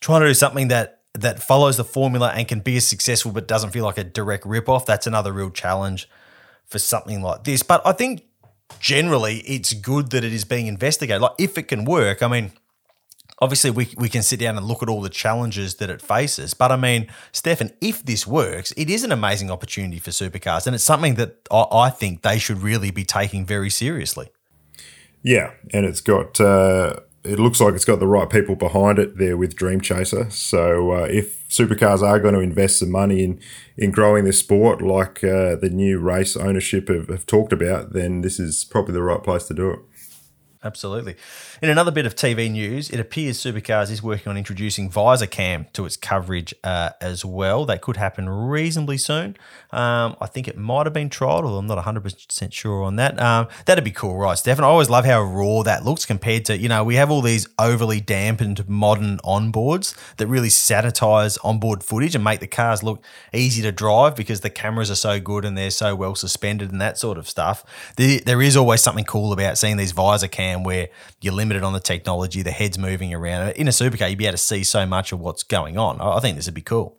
trying 0.00 0.22
to 0.22 0.28
do 0.28 0.34
something 0.34 0.68
that 0.68 0.95
that 1.20 1.42
follows 1.42 1.76
the 1.76 1.84
formula 1.84 2.32
and 2.34 2.46
can 2.48 2.60
be 2.60 2.76
as 2.76 2.86
successful 2.86 3.32
but 3.32 3.48
doesn't 3.48 3.70
feel 3.70 3.84
like 3.84 3.98
a 3.98 4.04
direct 4.04 4.44
rip-off 4.44 4.86
that's 4.86 5.06
another 5.06 5.32
real 5.32 5.50
challenge 5.50 6.08
for 6.66 6.78
something 6.78 7.22
like 7.22 7.44
this. 7.44 7.62
But 7.62 7.86
i 7.86 7.92
think 7.92 8.24
generally 8.80 9.38
it's 9.40 9.72
good 9.72 10.10
that 10.10 10.24
it 10.24 10.32
is 10.32 10.44
being 10.44 10.66
investigated. 10.66 11.22
Like 11.22 11.32
if 11.38 11.56
it 11.58 11.64
can 11.64 11.84
work 11.84 12.22
i 12.22 12.28
mean 12.28 12.52
obviously 13.38 13.70
we, 13.70 13.88
we 13.98 14.08
can 14.08 14.22
sit 14.22 14.40
down 14.40 14.56
and 14.56 14.66
look 14.66 14.82
at 14.82 14.88
all 14.88 15.02
the 15.02 15.10
challenges 15.10 15.74
that 15.76 15.90
it 15.90 16.00
faces. 16.00 16.54
But 16.54 16.72
i 16.72 16.76
mean 16.76 17.08
stefan 17.32 17.72
if 17.80 18.04
this 18.04 18.26
works 18.26 18.72
it 18.76 18.90
is 18.90 19.04
an 19.04 19.12
amazing 19.12 19.50
opportunity 19.50 19.98
for 19.98 20.10
supercars 20.10 20.66
and 20.66 20.74
it's 20.74 20.84
something 20.84 21.14
that 21.16 21.36
i, 21.50 21.64
I 21.72 21.90
think 21.90 22.22
they 22.22 22.38
should 22.38 22.62
really 22.62 22.90
be 22.90 23.04
taking 23.04 23.44
very 23.44 23.70
seriously. 23.70 24.28
Yeah, 25.22 25.54
and 25.72 25.84
it's 25.84 26.00
got. 26.00 26.40
Uh, 26.40 27.00
it 27.26 27.38
looks 27.38 27.60
like 27.60 27.74
it's 27.74 27.84
got 27.84 27.98
the 27.98 28.06
right 28.06 28.28
people 28.28 28.56
behind 28.56 28.98
it 28.98 29.18
there 29.18 29.36
with 29.36 29.56
Dream 29.56 29.80
Chaser. 29.80 30.30
So 30.30 30.92
uh, 30.92 31.08
if 31.10 31.46
supercars 31.48 32.02
are 32.02 32.20
going 32.20 32.34
to 32.34 32.40
invest 32.40 32.78
some 32.78 32.90
money 32.90 33.24
in 33.24 33.40
in 33.76 33.90
growing 33.90 34.24
this 34.24 34.38
sport, 34.38 34.80
like 34.80 35.22
uh, 35.22 35.56
the 35.56 35.70
new 35.70 35.98
race 35.98 36.36
ownership 36.36 36.88
have, 36.88 37.08
have 37.08 37.26
talked 37.26 37.52
about, 37.52 37.92
then 37.92 38.22
this 38.22 38.40
is 38.40 38.64
probably 38.64 38.94
the 38.94 39.02
right 39.02 39.22
place 39.22 39.44
to 39.48 39.54
do 39.54 39.70
it. 39.70 39.80
Absolutely. 40.66 41.14
In 41.62 41.70
another 41.70 41.92
bit 41.92 42.06
of 42.06 42.16
TV 42.16 42.50
news, 42.50 42.90
it 42.90 42.98
appears 42.98 43.38
Supercars 43.38 43.90
is 43.90 44.02
working 44.02 44.28
on 44.28 44.36
introducing 44.36 44.90
visor 44.90 45.26
cam 45.26 45.66
to 45.74 45.86
its 45.86 45.96
coverage 45.96 46.52
uh, 46.64 46.90
as 47.00 47.24
well. 47.24 47.64
That 47.64 47.80
could 47.80 47.96
happen 47.96 48.28
reasonably 48.28 48.98
soon. 48.98 49.36
Um, 49.70 50.16
I 50.20 50.26
think 50.26 50.48
it 50.48 50.58
might 50.58 50.86
have 50.86 50.92
been 50.92 51.08
trialled, 51.08 51.44
although 51.44 51.58
I'm 51.58 51.66
not 51.66 51.84
100% 51.84 52.52
sure 52.52 52.82
on 52.82 52.96
that. 52.96 53.20
Um, 53.20 53.46
that'd 53.64 53.84
be 53.84 53.90
cool, 53.92 54.16
right, 54.16 54.36
Stefan? 54.36 54.64
I 54.64 54.68
always 54.68 54.90
love 54.90 55.04
how 55.04 55.22
raw 55.22 55.62
that 55.62 55.84
looks 55.84 56.04
compared 56.04 56.44
to, 56.46 56.58
you 56.58 56.68
know, 56.68 56.82
we 56.82 56.96
have 56.96 57.10
all 57.10 57.22
these 57.22 57.48
overly 57.58 58.00
dampened 58.00 58.68
modern 58.68 59.18
onboards 59.18 59.96
that 60.16 60.26
really 60.26 60.48
sanitize 60.48 61.38
onboard 61.44 61.84
footage 61.84 62.14
and 62.14 62.24
make 62.24 62.40
the 62.40 62.46
cars 62.46 62.82
look 62.82 63.04
easy 63.32 63.62
to 63.62 63.70
drive 63.70 64.16
because 64.16 64.40
the 64.40 64.50
cameras 64.50 64.90
are 64.90 64.96
so 64.96 65.20
good 65.20 65.44
and 65.44 65.56
they're 65.56 65.70
so 65.70 65.94
well 65.94 66.14
suspended 66.14 66.72
and 66.72 66.80
that 66.80 66.98
sort 66.98 67.18
of 67.18 67.28
stuff. 67.28 67.64
There, 67.96 68.20
there 68.20 68.42
is 68.42 68.56
always 68.56 68.80
something 68.80 69.04
cool 69.04 69.32
about 69.32 69.58
seeing 69.58 69.76
these 69.76 69.92
visor 69.92 70.28
cam 70.28 70.55
where 70.64 70.88
you're 71.20 71.34
limited 71.34 71.62
on 71.62 71.72
the 71.72 71.80
technology, 71.80 72.42
the 72.42 72.50
head's 72.50 72.78
moving 72.78 73.12
around. 73.12 73.50
In 73.50 73.68
a 73.68 73.70
supercar, 73.70 74.10
you'd 74.10 74.18
be 74.18 74.26
able 74.26 74.32
to 74.32 74.38
see 74.38 74.64
so 74.64 74.86
much 74.86 75.12
of 75.12 75.20
what's 75.20 75.42
going 75.42 75.76
on. 75.78 76.00
I 76.00 76.20
think 76.20 76.36
this 76.36 76.46
would 76.46 76.54
be 76.54 76.62
cool. 76.62 76.96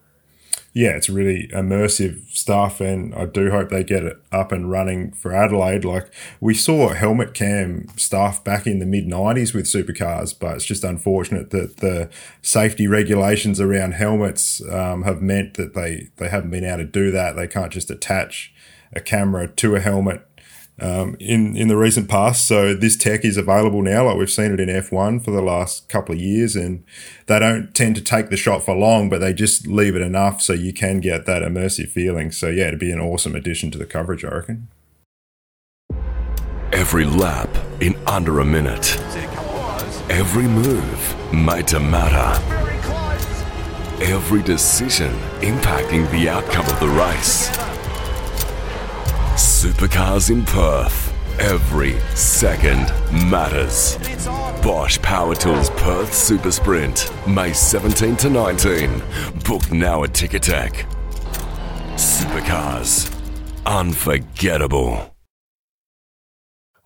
Yeah, 0.73 0.91
it's 0.91 1.09
really 1.09 1.49
immersive 1.53 2.29
stuff, 2.29 2.79
and 2.81 3.15
I 3.15 3.25
do 3.25 3.49
hope 3.49 3.69
they 3.69 3.83
get 3.83 4.03
it 4.03 4.17
up 4.31 4.51
and 4.51 4.69
running 4.69 5.11
for 5.11 5.33
Adelaide. 5.33 5.83
Like 5.83 6.13
we 6.39 6.53
saw 6.53 6.89
helmet 6.89 7.33
cam 7.33 7.87
stuff 7.95 8.43
back 8.43 8.67
in 8.67 8.77
the 8.77 8.85
mid 8.85 9.07
'90s 9.07 9.55
with 9.55 9.65
supercars, 9.65 10.37
but 10.37 10.55
it's 10.55 10.65
just 10.65 10.83
unfortunate 10.83 11.49
that 11.49 11.77
the 11.77 12.11
safety 12.43 12.85
regulations 12.85 13.59
around 13.59 13.93
helmets 13.93 14.61
um, 14.69 15.01
have 15.01 15.19
meant 15.19 15.55
that 15.55 15.73
they 15.73 16.09
they 16.17 16.29
haven't 16.29 16.51
been 16.51 16.63
able 16.63 16.77
to 16.77 16.85
do 16.85 17.09
that. 17.09 17.35
They 17.35 17.47
can't 17.47 17.73
just 17.73 17.89
attach 17.89 18.53
a 18.93 19.01
camera 19.01 19.47
to 19.47 19.75
a 19.75 19.79
helmet 19.79 20.27
um, 20.79 21.15
in 21.19 21.55
in 21.55 21.67
the 21.67 21.77
recent 21.77 22.09
past. 22.09 22.47
So 22.47 22.73
this 22.73 22.95
tech 22.95 23.25
is 23.25 23.37
available 23.37 23.81
now. 23.81 24.05
Like 24.05 24.17
we've 24.17 24.29
seen 24.29 24.51
it 24.51 24.59
in 24.59 24.69
F1 24.69 25.23
for 25.23 25.31
the 25.31 25.41
last 25.41 25.89
couple 25.89 26.15
of 26.15 26.21
years, 26.21 26.55
and 26.55 26.83
they 27.27 27.39
don't 27.39 27.73
tend 27.73 27.95
to 27.95 28.01
take 28.01 28.29
the 28.29 28.37
shot 28.37 28.63
for 28.63 28.75
long, 28.75 29.09
but 29.09 29.19
they 29.19 29.33
just 29.33 29.67
leave 29.67 29.95
it 29.95 30.01
enough 30.01 30.41
so 30.41 30.53
you 30.53 30.73
can 30.73 30.99
get 30.99 31.25
that 31.25 31.41
immersive 31.41 31.89
feeling. 31.89 32.31
So 32.31 32.49
yeah, 32.49 32.67
it'd 32.67 32.79
be 32.79 32.91
an 32.91 32.99
awesome 32.99 33.35
addition 33.35 33.71
to 33.71 33.77
the 33.77 33.85
coverage, 33.85 34.23
I 34.23 34.29
reckon. 34.29 34.67
Every 36.73 37.05
lap 37.05 37.49
in 37.79 37.95
under 38.07 38.39
a 38.39 38.45
minute. 38.45 38.97
Every 40.09 40.47
move 40.47 41.33
made 41.33 41.67
to 41.67 41.79
matter. 41.79 42.41
Every 44.01 44.43
decision 44.43 45.11
impacting 45.41 46.09
the 46.11 46.29
outcome 46.29 46.65
of 46.67 46.79
the 46.79 46.87
race. 46.87 47.66
Supercars 49.57 50.29
in 50.29 50.45
Perth. 50.45 51.11
Every 51.39 51.99
second 52.13 52.93
matters. 53.27 53.97
Bosch 54.61 55.01
Power 55.01 55.33
Tools 55.33 55.71
Perth 55.71 56.13
Super 56.13 56.51
Sprint, 56.51 57.11
May 57.27 57.53
17 57.53 58.15
to 58.17 58.29
19. 58.29 59.01
Book 59.47 59.71
now 59.71 60.03
at 60.03 60.11
Ticketek. 60.11 60.85
Supercars. 61.95 63.11
Unforgettable. 63.65 65.16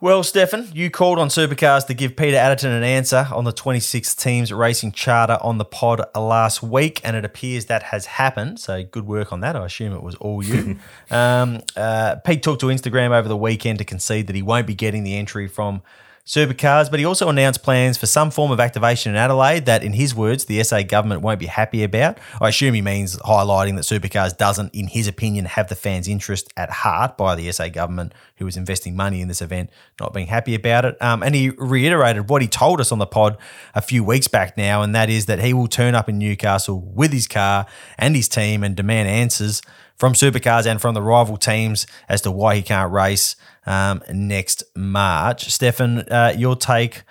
Well, 0.02 0.24
Stefan, 0.24 0.68
you 0.74 0.90
called 0.90 1.20
on 1.20 1.28
Supercars 1.28 1.86
to 1.86 1.94
give 1.94 2.16
Peter 2.16 2.36
Adderton 2.36 2.76
an 2.76 2.82
answer 2.82 3.28
on 3.32 3.44
the 3.44 3.52
26 3.52 4.16
teams 4.16 4.52
racing 4.52 4.94
charter 4.94 5.38
on 5.42 5.60
the 5.60 5.64
pod 5.64 6.02
last 6.16 6.64
week, 6.64 7.02
and 7.04 7.16
it 7.16 7.24
appears 7.24 7.68
that 7.68 7.84
has 7.84 8.08
happened. 8.08 8.60
So 8.60 8.84
good 8.84 9.06
work 9.06 9.32
on 9.32 9.42
that. 9.42 9.56
I 9.56 9.64
assume 9.64 9.94
it 9.94 10.02
was 10.02 10.16
all 10.16 10.44
you. 10.44 10.80
um, 11.12 11.62
uh, 11.78 12.16
Pete 12.26 12.42
talked 12.42 12.62
to 12.62 12.66
Instagram 12.66 13.12
over 13.12 13.28
the 13.28 13.38
weekend 13.38 13.78
to 13.78 13.86
concede 13.86 14.26
that 14.26 14.36
he 14.36 14.42
won't 14.42 14.66
be 14.66 14.74
getting 14.74 15.04
the 15.04 15.16
entry 15.16 15.48
from 15.48 15.84
supercars, 16.26 16.90
but 16.90 17.00
he 17.00 17.06
also 17.06 17.30
announced 17.30 17.64
plans 17.64 17.98
for 17.98 18.06
some 18.06 18.32
form 18.32 18.52
of 18.52 18.60
activation 18.60 19.12
in 19.12 19.18
Adelaide 19.18 19.66
that, 19.66 19.84
in 19.84 19.94
his 19.94 20.14
words, 20.16 20.46
the 20.46 20.64
SA 20.64 20.84
government 20.84 21.22
won't 21.22 21.40
be 21.40 21.48
happy 21.48 21.84
about. 21.84 22.18
I 22.40 22.50
assume 22.50 22.74
he 22.74 22.82
means 22.82 23.18
highlighting 23.18 23.76
that 23.76 23.84
supercars 23.84 24.38
doesn't, 24.38 24.74
in 24.74 24.88
his 24.88 25.08
opinion, 25.08 25.46
have 25.46 25.68
the 25.68 25.76
fans' 25.76 26.08
interest 26.08 26.52
at 26.56 26.70
heart 26.70 27.18
by 27.18 27.36
the 27.36 27.52
SA 27.52 27.70
government, 27.70 28.14
who 28.38 28.48
is 28.48 28.58
investing 28.58 28.96
money 28.96 29.22
in 29.22 29.28
this 29.28 29.42
event, 29.42 29.70
not 30.00 30.14
being 30.14 30.28
happy 30.28 30.56
about 30.56 30.86
it. 30.86 31.02
Um, 31.02 31.24
and 31.24 31.36
he 31.36 31.50
reiterated 31.52 32.30
what 32.30 32.42
he 32.42 32.48
told 32.48 32.80
us 32.80 32.92
on 32.92 33.00
the 33.00 33.08
pod 33.08 33.38
a 33.74 33.82
few 33.82 34.04
weeks 34.04 34.28
back 34.28 34.58
now, 34.58 34.82
and 34.82 34.96
that 34.96 35.10
is 35.10 35.26
that 35.26 35.40
he 35.40 35.54
will 35.54 35.68
turn 35.68 35.96
up 35.96 36.08
in 36.08 36.18
Newcastle 36.18 36.80
with 36.80 37.12
his 37.12 37.28
car 37.28 37.66
and 37.98 38.16
his 38.16 38.28
team 38.28 38.64
and 38.64 38.76
demand 38.76 39.10
answers 39.10 39.62
from 40.02 40.14
supercars 40.14 40.66
and 40.66 40.82
from 40.82 40.96
the 40.96 41.02
rival 41.02 41.38
teams 41.38 41.86
as 42.10 42.22
to 42.22 42.32
why 42.32 42.56
he 42.56 42.64
can't 42.64 42.92
race 42.92 43.36
um, 43.66 44.02
next 44.12 44.64
March. 44.76 45.50
Stefan, 45.52 46.00
uh, 46.10 46.34
your 46.36 46.56
take 46.56 47.04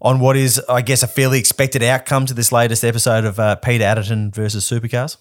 on 0.00 0.20
what 0.20 0.36
is, 0.36 0.60
I 0.68 0.82
guess, 0.82 1.02
a 1.02 1.08
fairly 1.08 1.38
expected 1.38 1.82
outcome 1.82 2.26
to 2.26 2.34
this 2.34 2.52
latest 2.52 2.84
episode 2.84 3.24
of 3.24 3.40
uh, 3.40 3.56
Peter 3.56 3.84
Adderton 3.84 4.34
versus 4.34 4.68
Supercars? 4.68 5.16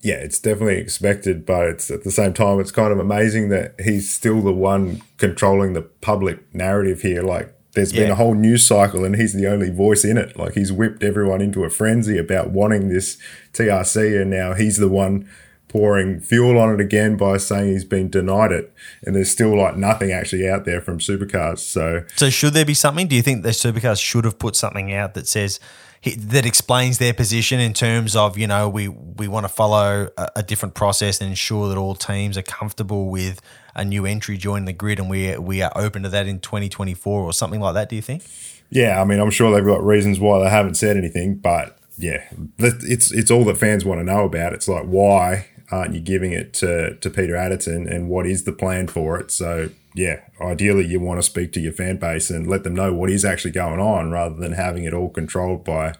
Yeah, 0.00 0.14
it's 0.14 0.38
definitely 0.38 0.76
expected, 0.76 1.44
but 1.44 1.66
it's 1.66 1.90
at 1.90 2.04
the 2.04 2.12
same 2.12 2.32
time, 2.32 2.60
it's 2.60 2.70
kind 2.70 2.92
of 2.92 3.00
amazing 3.00 3.48
that 3.48 3.74
he's 3.82 4.08
still 4.08 4.40
the 4.42 4.52
one 4.52 5.02
controlling 5.16 5.72
the 5.72 5.82
public 5.82 6.54
narrative 6.54 7.00
here. 7.00 7.22
Like, 7.22 7.52
there's 7.72 7.92
been 7.92 8.10
a 8.10 8.14
whole 8.14 8.34
news 8.34 8.64
cycle, 8.64 9.04
and 9.04 9.16
he's 9.16 9.34
the 9.34 9.48
only 9.48 9.70
voice 9.70 10.04
in 10.04 10.16
it. 10.16 10.38
Like, 10.38 10.54
he's 10.54 10.72
whipped 10.72 11.02
everyone 11.02 11.40
into 11.40 11.64
a 11.64 11.70
frenzy 11.70 12.16
about 12.16 12.50
wanting 12.50 12.88
this 12.88 13.18
TRC, 13.52 14.20
and 14.20 14.30
now 14.30 14.54
he's 14.54 14.76
the 14.76 14.88
one 14.88 15.28
pouring 15.76 16.20
fuel 16.20 16.58
on 16.58 16.72
it 16.72 16.80
again 16.80 17.18
by 17.18 17.36
saying 17.36 17.70
he's 17.70 17.84
been 17.84 18.08
denied 18.08 18.50
it. 18.50 18.72
And 19.02 19.14
there's 19.14 19.30
still 19.30 19.56
like 19.56 19.76
nothing 19.76 20.10
actually 20.10 20.48
out 20.48 20.64
there 20.64 20.80
from 20.80 20.98
supercars. 20.98 21.58
So, 21.58 22.04
So, 22.16 22.30
should 22.30 22.54
there 22.54 22.64
be 22.64 22.72
something? 22.72 23.06
Do 23.06 23.14
you 23.14 23.22
think 23.22 23.42
the 23.42 23.50
supercars 23.50 24.02
should 24.02 24.24
have 24.24 24.38
put 24.38 24.56
something 24.56 24.94
out 24.94 25.12
that 25.14 25.28
says 25.28 25.60
that 26.16 26.46
explains 26.46 26.98
their 26.98 27.12
position 27.12 27.58
in 27.58 27.72
terms 27.72 28.14
of 28.14 28.38
you 28.38 28.46
know 28.46 28.68
we 28.68 28.88
we 28.88 29.28
want 29.28 29.44
to 29.44 29.48
follow 29.48 30.08
a, 30.16 30.28
a 30.36 30.42
different 30.42 30.74
process 30.74 31.20
and 31.20 31.28
ensure 31.28 31.68
that 31.68 31.76
all 31.76 31.94
teams 31.94 32.38
are 32.38 32.42
comfortable 32.42 33.08
with 33.08 33.40
a 33.74 33.84
new 33.84 34.06
entry 34.06 34.38
joining 34.38 34.64
the 34.64 34.72
grid, 34.72 34.98
and 34.98 35.10
we 35.10 35.36
we 35.36 35.60
are 35.62 35.72
open 35.74 36.04
to 36.04 36.08
that 36.08 36.26
in 36.26 36.40
2024 36.40 37.22
or 37.22 37.32
something 37.32 37.60
like 37.60 37.74
that? 37.74 37.88
Do 37.90 37.96
you 37.96 38.02
think? 38.02 38.22
Yeah, 38.70 39.00
I 39.00 39.04
mean, 39.04 39.20
I'm 39.20 39.30
sure 39.30 39.54
they've 39.54 39.64
got 39.64 39.84
reasons 39.84 40.18
why 40.18 40.42
they 40.42 40.48
haven't 40.48 40.76
said 40.76 40.96
anything, 40.96 41.36
but 41.36 41.78
yeah, 41.98 42.24
it's 42.58 43.12
it's 43.12 43.30
all 43.30 43.44
that 43.44 43.58
fans 43.58 43.84
want 43.84 44.00
to 44.00 44.04
know 44.04 44.24
about. 44.24 44.52
It's 44.52 44.68
like 44.68 44.84
why 44.84 45.48
aren't 45.70 45.94
you 45.94 46.00
giving 46.00 46.32
it 46.32 46.52
to 46.54 46.94
to 46.96 47.10
Peter 47.10 47.34
Adderton, 47.34 47.90
and 47.90 48.08
what 48.08 48.26
is 48.26 48.44
the 48.44 48.52
plan 48.52 48.86
for 48.88 49.18
it? 49.20 49.30
So 49.30 49.70
yeah, 49.94 50.20
ideally 50.40 50.84
you 50.86 51.00
want 51.00 51.18
to 51.18 51.22
speak 51.22 51.52
to 51.54 51.60
your 51.60 51.72
fan 51.72 51.96
base 51.96 52.28
and 52.30 52.46
let 52.46 52.64
them 52.64 52.74
know 52.74 52.92
what 52.92 53.10
is 53.10 53.24
actually 53.24 53.52
going 53.52 53.80
on, 53.80 54.10
rather 54.10 54.34
than 54.36 54.52
having 54.52 54.84
it 54.84 54.92
all 54.94 55.08
controlled 55.10 55.64
by 55.64 55.94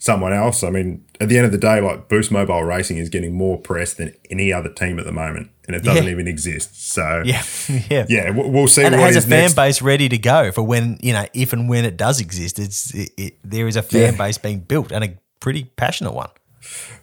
someone 0.00 0.32
else. 0.32 0.62
I 0.62 0.70
mean, 0.70 1.04
at 1.20 1.28
the 1.28 1.36
end 1.38 1.46
of 1.46 1.50
the 1.52 1.58
day, 1.58 1.80
like 1.80 2.08
Boost 2.08 2.30
Mobile 2.30 2.62
Racing 2.62 2.98
is 2.98 3.08
getting 3.08 3.32
more 3.34 3.58
press 3.58 3.94
than 3.94 4.14
any 4.30 4.52
other 4.52 4.68
team 4.72 4.98
at 5.00 5.04
the 5.06 5.12
moment, 5.12 5.50
and 5.66 5.74
it 5.74 5.82
doesn't 5.82 6.04
Yeah. 6.04 6.10
even 6.10 6.28
exist. 6.28 6.92
So 6.92 7.22
Yeah, 7.24 7.42
yeah, 7.90 8.06
yeah, 8.08 8.30
we'll 8.30 8.68
see 8.68 8.84
And 8.84 8.94
it 8.94 9.00
has 9.00 9.16
a 9.16 9.22
fan 9.22 9.30
next. 9.42 9.54
base 9.54 9.82
ready 9.82 10.08
to 10.10 10.18
go 10.18 10.52
for 10.52 10.62
when 10.62 10.98
you 11.02 11.12
know 11.14 11.24
if 11.34 11.52
and 11.52 11.68
when 11.68 11.84
it 11.84 11.96
does 11.96 12.20
exist. 12.20 12.58
It's 12.58 12.94
it, 12.94 13.10
it, 13.16 13.34
there 13.42 13.66
is 13.66 13.74
a 13.76 13.82
fan 13.82 14.12
Yeah. 14.12 14.18
base 14.18 14.38
being 14.38 14.60
built 14.60 14.92
and 14.92 15.02
a 15.02 15.14
pretty 15.40 15.64
passionate 15.64 16.12
one. 16.14 16.30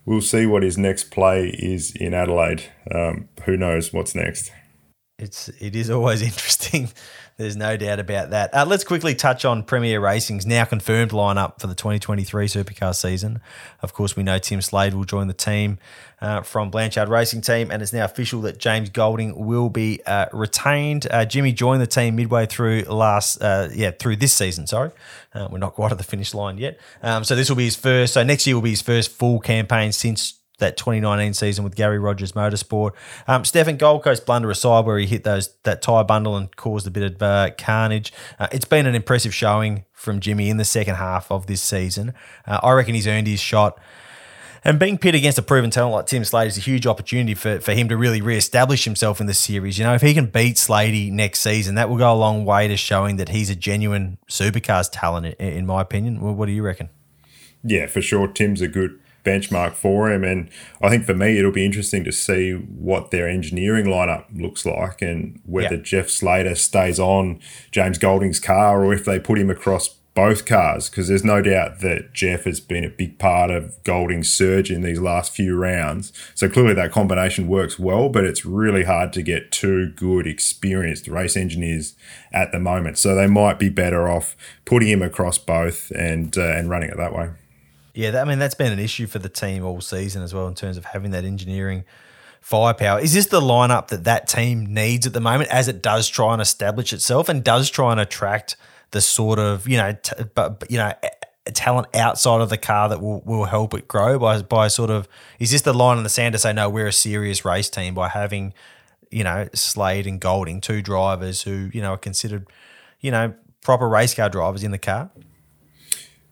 We'll 0.05 0.21
see 0.21 0.45
what 0.45 0.63
his 0.63 0.77
next 0.77 1.11
play 1.11 1.49
is 1.49 1.95
in 1.95 2.13
Adelaide. 2.13 2.63
Um, 2.93 3.29
who 3.45 3.57
knows 3.57 3.93
what's 3.93 4.15
next? 4.15 4.51
It's 5.17 5.47
it 5.47 5.75
is 5.77 5.89
always 5.89 6.21
interesting. 6.29 6.89
There's 7.37 7.55
no 7.55 7.75
doubt 7.77 7.99
about 7.99 8.29
that. 8.31 8.53
Uh, 8.53 8.65
let's 8.65 8.83
quickly 8.83 9.15
touch 9.15 9.43
on 9.45 9.63
PremiAir 9.63 10.01
Racing's 10.01 10.45
now 10.45 10.63
confirmed 10.65 11.11
lineup 11.11 11.59
for 11.59 11.67
the 11.67 11.75
2023 11.75 12.47
Supercar 12.47 12.95
season. 12.95 13.41
Of 13.81 13.93
course, 13.93 14.15
we 14.15 14.23
know 14.23 14.39
Tim 14.39 14.61
Slade 14.61 14.93
will 14.93 15.03
join 15.03 15.27
the 15.27 15.33
team 15.33 15.77
uh, 16.21 16.41
from 16.41 16.69
Blanchard 16.69 17.07
Racing 17.09 17.41
Team, 17.41 17.71
and 17.71 17.81
it's 17.81 17.93
now 17.93 18.05
official 18.05 18.41
that 18.41 18.57
James 18.57 18.89
Golding 18.89 19.45
will 19.45 19.69
be 19.69 20.01
uh, 20.05 20.27
retained. 20.33 21.07
Uh, 21.09 21.25
Jimmy 21.25 21.53
joined 21.53 21.81
the 21.81 21.87
team 21.87 22.15
midway 22.15 22.45
through 22.45 22.81
last, 22.83 23.41
uh, 23.41 23.69
yeah, 23.73 23.91
through 23.91 24.17
this 24.17 24.33
season. 24.33 24.67
Sorry, 24.67 24.91
uh, 25.33 25.47
we're 25.49 25.57
not 25.59 25.75
quite 25.75 25.91
at 25.91 25.97
the 25.97 26.05
finish 26.05 26.33
line 26.33 26.57
yet. 26.57 26.79
Um, 27.01 27.23
so 27.23 27.35
this 27.35 27.49
will 27.49 27.57
be 27.57 27.65
his 27.65 27.75
first. 27.75 28.13
So 28.13 28.23
next 28.23 28.47
year 28.47 28.55
will 28.55 28.63
be 28.63 28.71
his 28.71 28.81
first 28.81 29.11
full 29.11 29.39
campaign 29.39 29.91
since 29.93 30.39
that 30.59 30.77
2019 30.77 31.33
season 31.33 31.63
with 31.63 31.75
Garry 31.75 31.99
Rogers 31.99 32.31
Motorsport. 32.33 32.91
Um, 33.27 33.45
Stefan 33.45 33.77
Gold 33.77 34.03
Coast 34.03 34.25
blunder 34.25 34.49
aside, 34.49 34.85
where 34.85 34.97
he 34.97 35.05
hit 35.05 35.23
those 35.23 35.55
that 35.63 35.81
tyre 35.81 36.03
bundle 36.03 36.35
and 36.35 36.55
caused 36.55 36.87
a 36.87 36.91
bit 36.91 37.03
of 37.03 37.21
uh, 37.21 37.51
carnage. 37.57 38.13
Uh, 38.39 38.47
it's 38.51 38.65
been 38.65 38.85
an 38.85 38.95
impressive 38.95 39.33
showing 39.33 39.85
from 39.91 40.19
Jimmy 40.19 40.49
in 40.49 40.57
the 40.57 40.65
second 40.65 40.95
half 40.95 41.31
of 41.31 41.47
this 41.47 41.61
season. 41.61 42.13
Uh, 42.45 42.59
I 42.61 42.71
reckon 42.71 42.95
he's 42.95 43.07
earned 43.07 43.27
his 43.27 43.39
shot. 43.39 43.79
And 44.67 44.79
being 44.79 44.97
pit 44.97 45.13
against 45.13 45.37
a 45.37 45.43
proven 45.43 45.69
talent 45.69 45.93
like 45.93 46.07
Tim 46.07 46.25
Slade 46.25 46.47
is 46.47 46.57
a 46.57 46.61
huge 46.61 46.87
opportunity 46.87 47.35
for, 47.35 47.59
for 47.59 47.73
him 47.73 47.87
to 47.89 47.95
really 47.95 48.19
re-establish 48.19 48.83
himself 48.83 49.21
in 49.21 49.27
the 49.27 49.33
series. 49.35 49.77
You 49.77 49.83
know, 49.83 49.93
if 49.93 50.01
he 50.01 50.15
can 50.15 50.25
beat 50.25 50.57
Slady 50.57 51.11
next 51.11 51.41
season, 51.41 51.75
that 51.75 51.87
will 51.87 51.97
go 51.97 52.11
a 52.11 52.17
long 52.17 52.45
way 52.45 52.67
to 52.67 52.75
showing 52.75 53.17
that 53.17 53.29
he's 53.29 53.51
a 53.51 53.55
genuine 53.55 54.17
supercars 54.27 54.89
talent, 54.91 55.35
in, 55.39 55.53
in 55.53 55.65
my 55.67 55.83
opinion. 55.83 56.19
What 56.19 56.47
do 56.47 56.51
you 56.51 56.63
reckon? 56.63 56.89
Yeah, 57.63 57.85
for 57.85 58.01
sure. 58.01 58.27
Tim's 58.27 58.61
a 58.61 58.67
good 58.67 58.99
benchmark 59.25 59.73
for 59.73 60.11
him. 60.11 60.23
And 60.23 60.49
I 60.81 60.89
think 60.89 61.05
for 61.05 61.13
me, 61.13 61.37
it'll 61.37 61.51
be 61.51 61.65
interesting 61.65 62.03
to 62.05 62.11
see 62.11 62.51
what 62.53 63.11
their 63.11 63.27
engineering 63.27 63.85
lineup 63.85 64.25
looks 64.33 64.65
like 64.65 65.01
and 65.01 65.41
whether 65.45 65.75
Yeah. 65.75 65.81
Jeff 65.81 66.09
Slater 66.09 66.55
stays 66.55 66.99
on 66.99 67.39
James 67.71 67.97
Golding's 67.97 68.39
car 68.39 68.85
or 68.85 68.93
if 68.93 69.03
they 69.05 69.19
put 69.19 69.37
him 69.39 69.49
across 69.49 69.89
both 70.13 70.45
cars. 70.45 70.89
Because 70.89 71.09
there's 71.09 71.25
no 71.25 71.41
doubt 71.41 71.81
that 71.81 72.13
Jeff 72.13 72.45
has 72.45 72.61
been 72.61 72.85
a 72.85 72.89
big 72.89 73.19
part 73.19 73.51
of 73.51 73.83
Golding's 73.83 74.31
surge 74.31 74.71
in 74.71 74.81
these 74.81 74.99
last 75.01 75.33
few 75.33 75.57
rounds. 75.57 76.13
So 76.33 76.47
clearly 76.47 76.73
that 76.73 76.93
combination 76.93 77.47
works 77.49 77.77
well, 77.77 78.07
but 78.07 78.23
it's 78.23 78.45
really 78.45 78.85
hard 78.85 79.11
to 79.13 79.21
get 79.21 79.51
two 79.51 79.91
good, 79.91 80.25
experienced 80.25 81.09
race 81.09 81.35
engineers 81.35 81.95
at 82.31 82.53
the 82.53 82.59
moment. 82.59 82.97
So 82.97 83.13
they 83.13 83.27
might 83.27 83.59
be 83.59 83.67
better 83.69 84.07
off 84.07 84.37
putting 84.63 84.87
him 84.87 85.01
across 85.01 85.37
both 85.37 85.91
and 85.91 86.35
uh, 86.37 86.41
and 86.43 86.69
running 86.69 86.89
it 86.89 86.97
that 86.97 87.13
way. 87.13 87.31
Yeah, 87.95 88.11
that, 88.11 88.27
I 88.27 88.29
mean 88.29 88.39
that's 88.39 88.55
been 88.55 88.73
an 88.73 88.79
issue 88.79 89.07
for 89.07 89.19
the 89.19 89.29
team 89.29 89.65
all 89.65 89.81
season 89.81 90.21
as 90.21 90.33
well 90.33 90.47
in 90.47 90.53
terms 90.53 90.77
of 90.77 90.85
having 90.85 91.11
that 91.11 91.23
engineering 91.23 91.85
firepower. 92.41 92.99
Is 92.99 93.13
this 93.13 93.27
the 93.27 93.41
lineup 93.41 93.87
that 93.87 94.03
that 94.03 94.27
team 94.27 94.65
needs 94.65 95.07
at 95.07 95.13
the 95.13 95.21
moment 95.21 95.49
as 95.49 95.67
it 95.67 95.81
does 95.81 96.07
try 96.09 96.33
and 96.33 96.41
establish 96.41 96.91
itself 96.93 97.29
and 97.29 97.43
does 97.43 97.69
try 97.69 97.91
and 97.91 97.99
attract 97.99 98.57
the 98.91 99.01
sort 99.01 99.39
of 99.39 99.67
you 99.67 99.77
know, 99.77 99.93
t- 100.01 100.23
but 100.35 100.63
you 100.69 100.77
know. 100.77 100.93
Talent 101.53 101.85
outside 101.95 102.41
of 102.41 102.49
the 102.49 102.57
car 102.57 102.89
that 102.89 103.03
will, 103.03 103.21
will 103.21 103.45
help 103.45 103.75
it 103.75 103.87
grow 103.87 104.17
by 104.17 104.41
by 104.41 104.67
sort 104.67 104.89
of 104.89 105.07
is 105.37 105.51
this 105.51 105.61
the 105.61 105.75
line 105.75 105.99
in 105.99 106.03
the 106.03 106.09
sand 106.09 106.33
to 106.33 106.39
say 106.39 106.51
no 106.51 106.67
we're 106.67 106.87
a 106.87 106.91
serious 106.91 107.45
race 107.45 107.69
team 107.69 107.93
by 107.93 108.09
having 108.09 108.51
you 109.11 109.23
know 109.23 109.47
Slade 109.53 110.07
and 110.07 110.19
Golding 110.19 110.59
two 110.59 110.81
drivers 110.81 111.43
who 111.43 111.69
you 111.71 111.83
know 111.83 111.93
are 111.93 111.97
considered 111.99 112.47
you 112.99 113.11
know 113.11 113.35
proper 113.61 113.87
race 113.87 114.15
car 114.15 114.27
drivers 114.27 114.63
in 114.63 114.71
the 114.71 114.79
car 114.79 115.11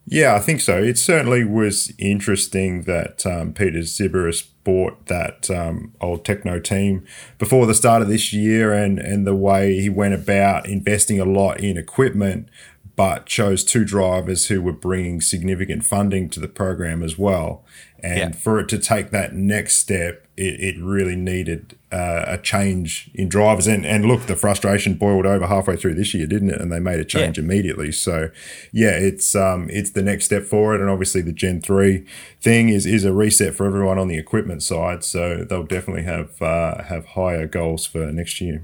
Yeah, 0.06 0.36
I 0.36 0.40
think 0.40 0.60
so. 0.60 0.84
It 0.84 0.98
certainly 0.98 1.46
was 1.46 1.94
interesting 1.98 2.84
that 2.84 3.26
um, 3.26 3.54
Peter 3.54 3.80
Xiberras 3.80 4.48
bought 4.66 5.06
that 5.08 5.50
um, 5.50 5.94
old 6.02 6.26
Tekno 6.26 6.62
team 6.62 7.06
before 7.38 7.66
the 7.66 7.74
start 7.74 8.02
of 8.02 8.10
this 8.10 8.34
year 8.34 8.74
and, 8.74 9.00
and 9.00 9.26
the 9.26 9.36
way 9.36 9.80
he 9.80 9.90
went 9.90 10.14
about 10.14 10.68
investing 10.68 11.20
a 11.20 11.26
lot 11.26 11.62
in 11.62 11.78
equipment, 11.78 12.50
but 12.96 13.26
chose 13.26 13.64
two 13.64 13.86
drivers 13.86 14.48
who 14.48 14.62
were 14.62 14.74
bringing 14.74 15.22
significant 15.22 15.86
funding 15.86 16.30
to 16.30 16.40
the 16.40 16.48
program 16.50 17.02
as 17.02 17.18
well. 17.18 17.64
And 18.02 18.18
Yeah. 18.18 18.32
for 18.32 18.60
it 18.60 18.68
to 18.70 18.78
take 18.78 19.12
that 19.12 19.34
next 19.34 19.78
step, 19.78 20.23
it, 20.36 20.76
it 20.76 20.82
really 20.82 21.16
needed 21.16 21.78
uh, 21.92 22.26
a 22.28 22.38
change 22.38 23.12
in 23.14 23.30
drivers. 23.30 23.68
And, 23.68 23.86
and 23.86 24.06
look, 24.06 24.26
the 24.26 24.36
frustration 24.36 24.96
boiled 24.96 25.26
over 25.26 25.46
halfway 25.48 25.76
through 25.76 25.94
this 25.96 26.14
year, 26.14 26.26
didn't 26.26 26.50
it? 26.50 26.60
And 26.60 26.72
they 26.72 26.80
made 26.80 27.00
a 27.00 27.06
change 27.06 27.38
Yeah. 27.38 27.44
immediately. 27.44 27.92
So 27.92 28.30
yeah, 28.72 28.92
it's 28.92 29.36
um 29.36 29.70
it's 29.70 29.92
the 29.92 30.02
next 30.02 30.26
step 30.26 30.44
forward, 30.44 30.82
and 30.82 30.90
obviously 30.90 31.22
the 31.22 31.34
Gen 31.34 31.62
three 31.62 32.06
thing 32.42 32.70
is 32.70 32.86
is 32.86 33.06
a 33.06 33.14
reset 33.14 33.54
for 33.56 33.66
everyone 33.66 34.00
on 34.00 34.08
the 34.08 34.18
equipment 34.18 34.64
side. 34.64 35.04
So 35.04 35.44
they'll 35.44 35.64
definitely 35.64 36.04
have 36.04 36.42
uh, 36.42 36.84
have 36.84 37.06
higher 37.08 37.48
goals 37.48 37.86
for 37.86 38.12
next 38.12 38.42
year. 38.42 38.64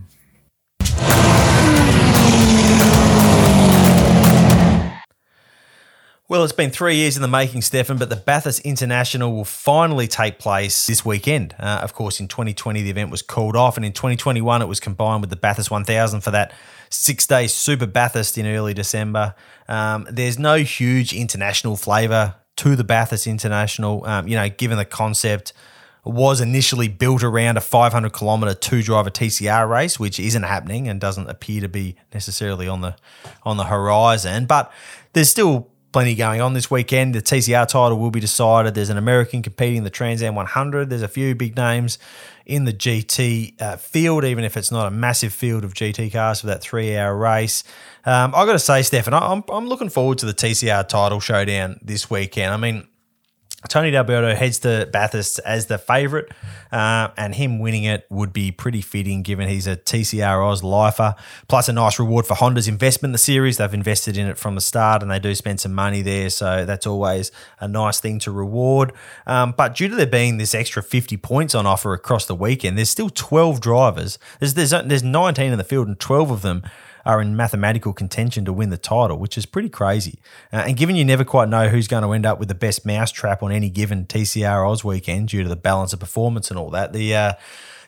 Well, 6.30 6.44
it's 6.44 6.54
been 6.54 6.70
three 6.70 6.96
years 6.98 7.16
in 7.16 7.24
the 7.24 7.28
making, 7.28 7.64
Stefan, 7.64 7.98
but 7.98 8.12
the 8.12 8.16
Bathurst 8.16 8.60
International 8.60 9.34
will 9.34 9.44
finally 9.44 10.08
take 10.08 10.38
place 10.38 10.86
this 10.86 11.04
weekend. 11.04 11.56
Uh, 11.58 11.80
of 11.82 11.96
course, 11.96 12.20
in 12.20 12.28
2020, 12.28 12.84
the 12.84 12.92
event 12.92 13.10
was 13.10 13.24
called 13.24 13.56
off, 13.56 13.78
and 13.78 13.84
in 13.84 13.94
2021, 13.94 14.62
it 14.62 14.68
was 14.68 14.80
combined 14.80 15.22
with 15.22 15.32
the 15.32 15.36
Bathurst 15.36 15.72
1000 15.72 16.22
for 16.22 16.30
that 16.30 16.54
six 16.92 17.26
day 17.26 17.48
Super 17.48 17.88
Bathurst 17.88 18.38
in 18.38 18.46
early 18.46 18.76
December. 18.76 19.34
Um, 19.68 20.06
there's 20.08 20.38
no 20.38 20.58
huge 20.58 21.14
international 21.14 21.76
flavour 21.76 22.36
to 22.58 22.76
the 22.76 22.84
Bathurst 22.84 23.26
International, 23.26 24.06
um, 24.06 24.28
you 24.28 24.36
know, 24.36 24.50
given 24.50 24.78
the 24.78 24.86
concept 24.86 25.52
was 26.06 26.42
initially 26.42 26.88
built 26.88 27.24
around 27.24 27.58
a 27.58 27.62
500 27.62 28.14
kilometer 28.14 28.54
two 28.54 28.84
driver 28.84 29.10
TCR 29.10 29.68
race, 29.68 30.00
which 30.00 30.20
isn't 30.20 30.44
happening 30.44 30.88
and 30.88 31.02
doesn't 31.02 31.28
appear 31.28 31.60
to 31.62 31.68
be 31.68 31.96
necessarily 32.14 32.68
on 32.68 32.82
the 32.82 32.96
on 33.42 33.58
the 33.58 33.64
horizon. 33.66 34.46
But 34.46 34.72
there's 35.14 35.32
still 35.32 35.70
plenty 35.92 36.16
going 36.16 36.42
on 36.42 36.54
this 36.54 36.70
weekend. 36.70 37.16
The 37.16 37.22
TCR 37.22 37.68
title 37.68 37.98
will 37.98 38.12
be 38.12 38.20
decided. 38.20 38.76
There's 38.76 38.90
an 38.90 38.98
American 38.98 39.42
competing 39.42 39.78
in 39.78 39.84
the 39.84 39.90
Trans 39.90 40.22
Am 40.22 40.36
100. 40.36 40.90
There's 40.90 41.02
a 41.02 41.08
few 41.08 41.36
big 41.36 41.56
names 41.56 41.98
in 42.46 42.66
the 42.66 42.74
GT 42.74 43.62
uh, 43.62 43.78
field, 43.78 44.24
even 44.24 44.44
if 44.44 44.58
it's 44.58 44.72
not 44.72 44.88
a 44.88 44.92
massive 44.92 45.34
field 45.34 45.64
of 45.64 45.74
GT 45.74 46.12
cars 46.12 46.42
for 46.42 46.48
that 46.48 46.62
three 46.62 46.98
hour 46.98 47.16
race. 47.16 47.64
Um, 48.06 48.34
I 48.36 48.46
got 48.46 48.54
to 48.54 48.60
say, 48.60 48.82
Stefan, 48.82 49.14
I'm, 49.14 49.44
I'm 49.50 49.68
looking 49.68 49.90
forward 49.90 50.18
to 50.20 50.26
the 50.26 50.34
TCR 50.34 50.88
title 50.88 51.20
showdown 51.20 51.80
this 51.82 52.10
weekend. 52.10 52.54
I 52.54 52.58
mean, 52.58 52.88
Tony 53.68 53.92
D'Alberto 53.92 54.34
heads 54.36 54.60
to 54.60 54.88
Bathurst 54.92 55.40
as 55.46 55.66
the 55.66 55.78
favourite, 55.78 56.28
uh, 56.72 57.10
and 57.18 57.36
him 57.36 57.60
winning 57.60 57.84
it 57.84 58.06
would 58.10 58.32
be 58.32 58.52
pretty 58.52 58.82
fitting 58.82 59.22
given 59.22 59.50
he's 59.50 59.68
a 59.68 59.76
TCR 59.76 60.50
Oz 60.50 60.64
lifer. 60.64 61.14
Plus, 61.50 61.68
a 61.68 61.74
nice 61.74 62.00
reward 62.00 62.26
for 62.26 62.36
Honda's 62.36 62.70
investment 62.70 63.10
in 63.10 63.12
the 63.14 63.18
series. 63.18 63.58
They've 63.58 63.74
invested 63.74 64.18
in 64.18 64.28
it 64.28 64.38
from 64.38 64.56
the 64.56 64.62
start 64.62 65.02
and 65.02 65.12
they 65.12 65.20
do 65.20 65.36
spend 65.36 65.60
some 65.60 65.74
money 65.74 66.02
there, 66.02 66.30
so 66.30 66.64
that's 66.64 66.88
always 66.88 67.34
a 67.60 67.68
nice 67.68 68.00
thing 68.00 68.18
to 68.20 68.32
reward. 68.32 68.94
Um, 69.28 69.54
but 69.58 69.76
due 69.76 69.90
to 69.90 69.96
there 69.96 70.08
being 70.08 70.38
this 70.38 70.56
extra 70.56 70.82
50 70.82 71.18
points 71.18 71.54
on 71.54 71.66
offer 71.66 71.94
across 71.94 72.26
the 72.28 72.36
weekend, 72.36 72.78
there's 72.78 72.90
still 72.90 73.10
12 73.10 73.60
drivers. 73.60 74.18
There's, 74.40 74.54
there's, 74.54 74.70
there's 74.70 75.04
19 75.04 75.52
in 75.52 75.58
the 75.58 75.66
field, 75.66 75.90
and 75.90 76.00
12 76.00 76.32
of 76.32 76.42
them 76.44 76.64
are 77.06 77.22
in 77.22 77.36
mathematical 77.36 77.94
contention 77.94 78.46
to 78.46 78.54
win 78.54 78.70
the 78.70 78.78
title, 78.78 79.18
which 79.18 79.38
is 79.38 79.46
pretty 79.46 79.70
crazy. 79.70 80.20
Uh, 80.52 80.64
and 80.68 80.78
given 80.78 80.96
you 80.96 81.06
never 81.06 81.24
quite 81.24 81.50
know 81.50 81.70
who's 81.70 81.88
going 81.88 82.04
to 82.04 82.12
end 82.12 82.26
up 82.26 82.40
with 82.40 82.48
the 82.48 82.56
best 82.56 82.86
mousetrap 82.86 83.42
on 83.44 83.52
any 83.52 83.70
given 83.70 84.06
TCR 84.06 84.70
Oz 84.70 84.84
weekend 84.84 85.30
due 85.30 85.44
to 85.44 85.50
the 85.50 85.56
balance 85.56 85.94
of 85.94 86.00
performance 86.00 86.50
and 86.50 86.60
all 86.60 86.70
that, 86.70 86.94
the 86.94 87.16
uh, 87.16 87.34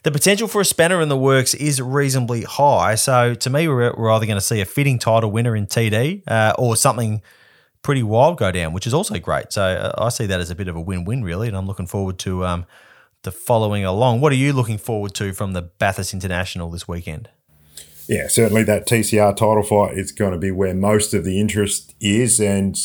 the 0.04 0.12
potential 0.12 0.48
for 0.48 0.62
a 0.62 0.66
spanner 0.66 1.00
in 1.02 1.10
the 1.10 1.18
works 1.18 1.54
is 1.54 1.80
reasonably 1.80 2.42
high. 2.42 2.96
So 2.96 3.36
to 3.36 3.50
me, 3.50 3.68
we're, 3.68 3.94
we're 3.96 4.10
either 4.12 4.26
going 4.26 4.38
to 4.38 4.42
see 4.42 4.60
a 4.60 4.66
fitting 4.66 4.98
title 4.98 5.32
winner 5.32 5.56
in 5.56 5.68
TD 5.68 6.24
uh, 6.28 6.54
or 6.58 6.76
something 6.76 7.22
pretty 7.84 8.04
wild 8.04 8.38
go 8.38 8.52
down, 8.52 8.74
which 8.74 8.88
is 8.88 8.94
also 8.94 9.20
great. 9.20 9.54
So 9.54 9.64
uh, 9.64 10.04
I 10.04 10.10
see 10.10 10.26
that 10.26 10.40
as 10.40 10.50
a 10.50 10.56
bit 10.56 10.68
of 10.68 10.76
a 10.76 10.82
win-win, 10.82 11.24
really, 11.24 11.48
and 11.48 11.58
I'm 11.58 11.68
looking 11.68 11.88
forward 11.88 12.18
to 12.20 12.46
um, 12.46 12.66
the 13.24 13.32
following 13.32 13.86
along. 13.86 14.22
What 14.22 14.32
are 14.32 14.36
you 14.36 14.54
looking 14.54 14.78
forward 14.78 15.14
to 15.16 15.34
from 15.34 15.54
the 15.54 15.62
Bathurst 15.62 16.14
International 16.14 16.70
this 16.70 16.88
weekend? 16.88 17.30
Yeah, 18.08 18.28
certainly 18.28 18.64
that 18.64 18.88
TCR 18.88 19.36
title 19.36 19.64
fight 19.64 19.98
is 19.98 20.12
going 20.12 20.34
to 20.34 20.38
be 20.38 20.52
where 20.52 20.74
most 20.74 21.14
of 21.14 21.24
the 21.24 21.40
interest 21.40 21.96
is. 22.00 22.40
And 22.40 22.78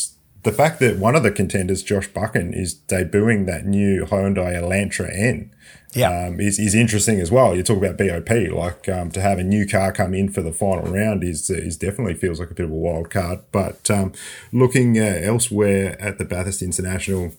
the 0.43 0.51
fact 0.51 0.79
that 0.79 0.97
one 0.97 1.15
of 1.15 1.23
the 1.23 1.31
contenders, 1.31 1.83
Josh 1.83 2.07
Buchan, 2.07 2.53
is 2.53 2.75
debuting 2.87 3.45
that 3.45 3.65
new 3.65 4.05
Hyundai 4.05 4.53
Elantra 4.53 5.09
N. 5.13 5.51
Yeah. 5.93 6.27
Um, 6.27 6.39
is, 6.39 6.59
is 6.59 6.75
interesting 6.75 7.19
as 7.19 7.31
well. 7.31 7.55
You 7.55 7.63
talk 7.63 7.77
about 7.77 7.97
BOP, 7.97 8.29
like 8.29 8.87
um, 8.89 9.09
to 9.11 9.21
have 9.21 9.39
a 9.39 9.43
new 9.43 9.65
car 9.65 9.91
come 9.91 10.13
in 10.13 10.29
for 10.29 10.41
the 10.41 10.53
final 10.53 10.91
round 10.91 11.23
is 11.23 11.49
is 11.49 11.77
definitely 11.77 12.13
feels 12.13 12.39
like 12.39 12.51
a 12.51 12.53
bit 12.53 12.65
of 12.65 12.71
a 12.71 12.75
wild 12.75 13.09
card. 13.09 13.39
But 13.51 13.89
um, 13.89 14.11
looking 14.51 14.99
uh, 14.99 15.19
elsewhere 15.23 15.99
at 15.99 16.17
the 16.17 16.25
Bathurst 16.25 16.61
International, 16.61 17.31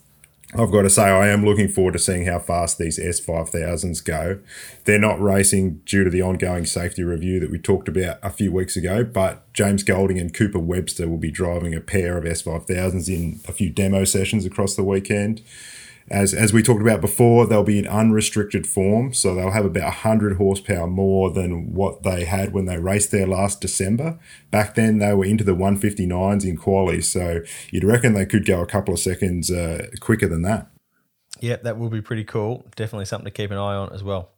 I've 0.54 0.72
got 0.72 0.82
to 0.82 0.90
say, 0.90 1.02
I 1.02 1.28
am 1.28 1.44
looking 1.44 1.68
forward 1.68 1.92
to 1.92 1.98
seeing 1.98 2.24
how 2.24 2.38
fast 2.38 2.78
these 2.78 2.98
S5000s 2.98 4.02
go. 4.02 4.38
They're 4.84 4.98
not 4.98 5.20
racing 5.20 5.82
due 5.84 6.04
to 6.04 6.10
the 6.10 6.22
ongoing 6.22 6.64
safety 6.64 7.02
review 7.02 7.38
that 7.40 7.50
we 7.50 7.58
talked 7.58 7.86
about 7.86 8.18
a 8.22 8.30
few 8.30 8.50
weeks 8.50 8.74
ago, 8.74 9.04
but 9.04 9.52
James 9.52 9.82
Golding 9.82 10.18
and 10.18 10.32
Cooper 10.32 10.58
Webster 10.58 11.06
will 11.06 11.18
be 11.18 11.30
driving 11.30 11.74
a 11.74 11.80
pair 11.80 12.16
of 12.16 12.24
S5000s 12.24 13.08
in 13.08 13.40
a 13.46 13.52
few 13.52 13.68
demo 13.68 14.04
sessions 14.04 14.46
across 14.46 14.74
the 14.74 14.84
weekend 14.84 15.42
as 16.10 16.32
as 16.34 16.52
we 16.52 16.62
talked 16.62 16.82
about 16.82 17.00
before, 17.00 17.46
they'll 17.46 17.62
be 17.62 17.78
in 17.78 17.86
unrestricted 17.86 18.66
form, 18.66 19.12
so 19.12 19.34
they'll 19.34 19.50
have 19.50 19.64
about 19.64 19.84
100 19.84 20.36
horsepower 20.36 20.86
more 20.86 21.30
than 21.30 21.74
what 21.74 22.02
they 22.02 22.24
had 22.24 22.52
when 22.52 22.66
they 22.66 22.78
raced 22.78 23.10
there 23.10 23.26
last 23.26 23.60
December. 23.60 24.18
Back 24.50 24.74
then, 24.74 24.98
they 24.98 25.12
were 25.14 25.24
into 25.24 25.44
the 25.44 25.54
159s 25.54 26.44
in 26.44 26.56
quali, 26.56 27.00
so 27.02 27.42
you'd 27.70 27.84
reckon 27.84 28.14
they 28.14 28.26
could 28.26 28.46
go 28.46 28.60
a 28.62 28.66
couple 28.66 28.94
of 28.94 29.00
seconds 29.00 29.50
uh, 29.50 29.88
quicker 30.00 30.28
than 30.28 30.42
that. 30.42 30.70
Yep, 31.40 31.62
that 31.62 31.78
will 31.78 31.90
be 31.90 32.00
pretty 32.00 32.24
cool. 32.24 32.66
Definitely 32.74 33.04
something 33.04 33.26
to 33.26 33.30
keep 33.30 33.50
an 33.50 33.58
eye 33.58 33.76
on 33.76 33.92
as 33.92 34.02
well. 34.02 34.30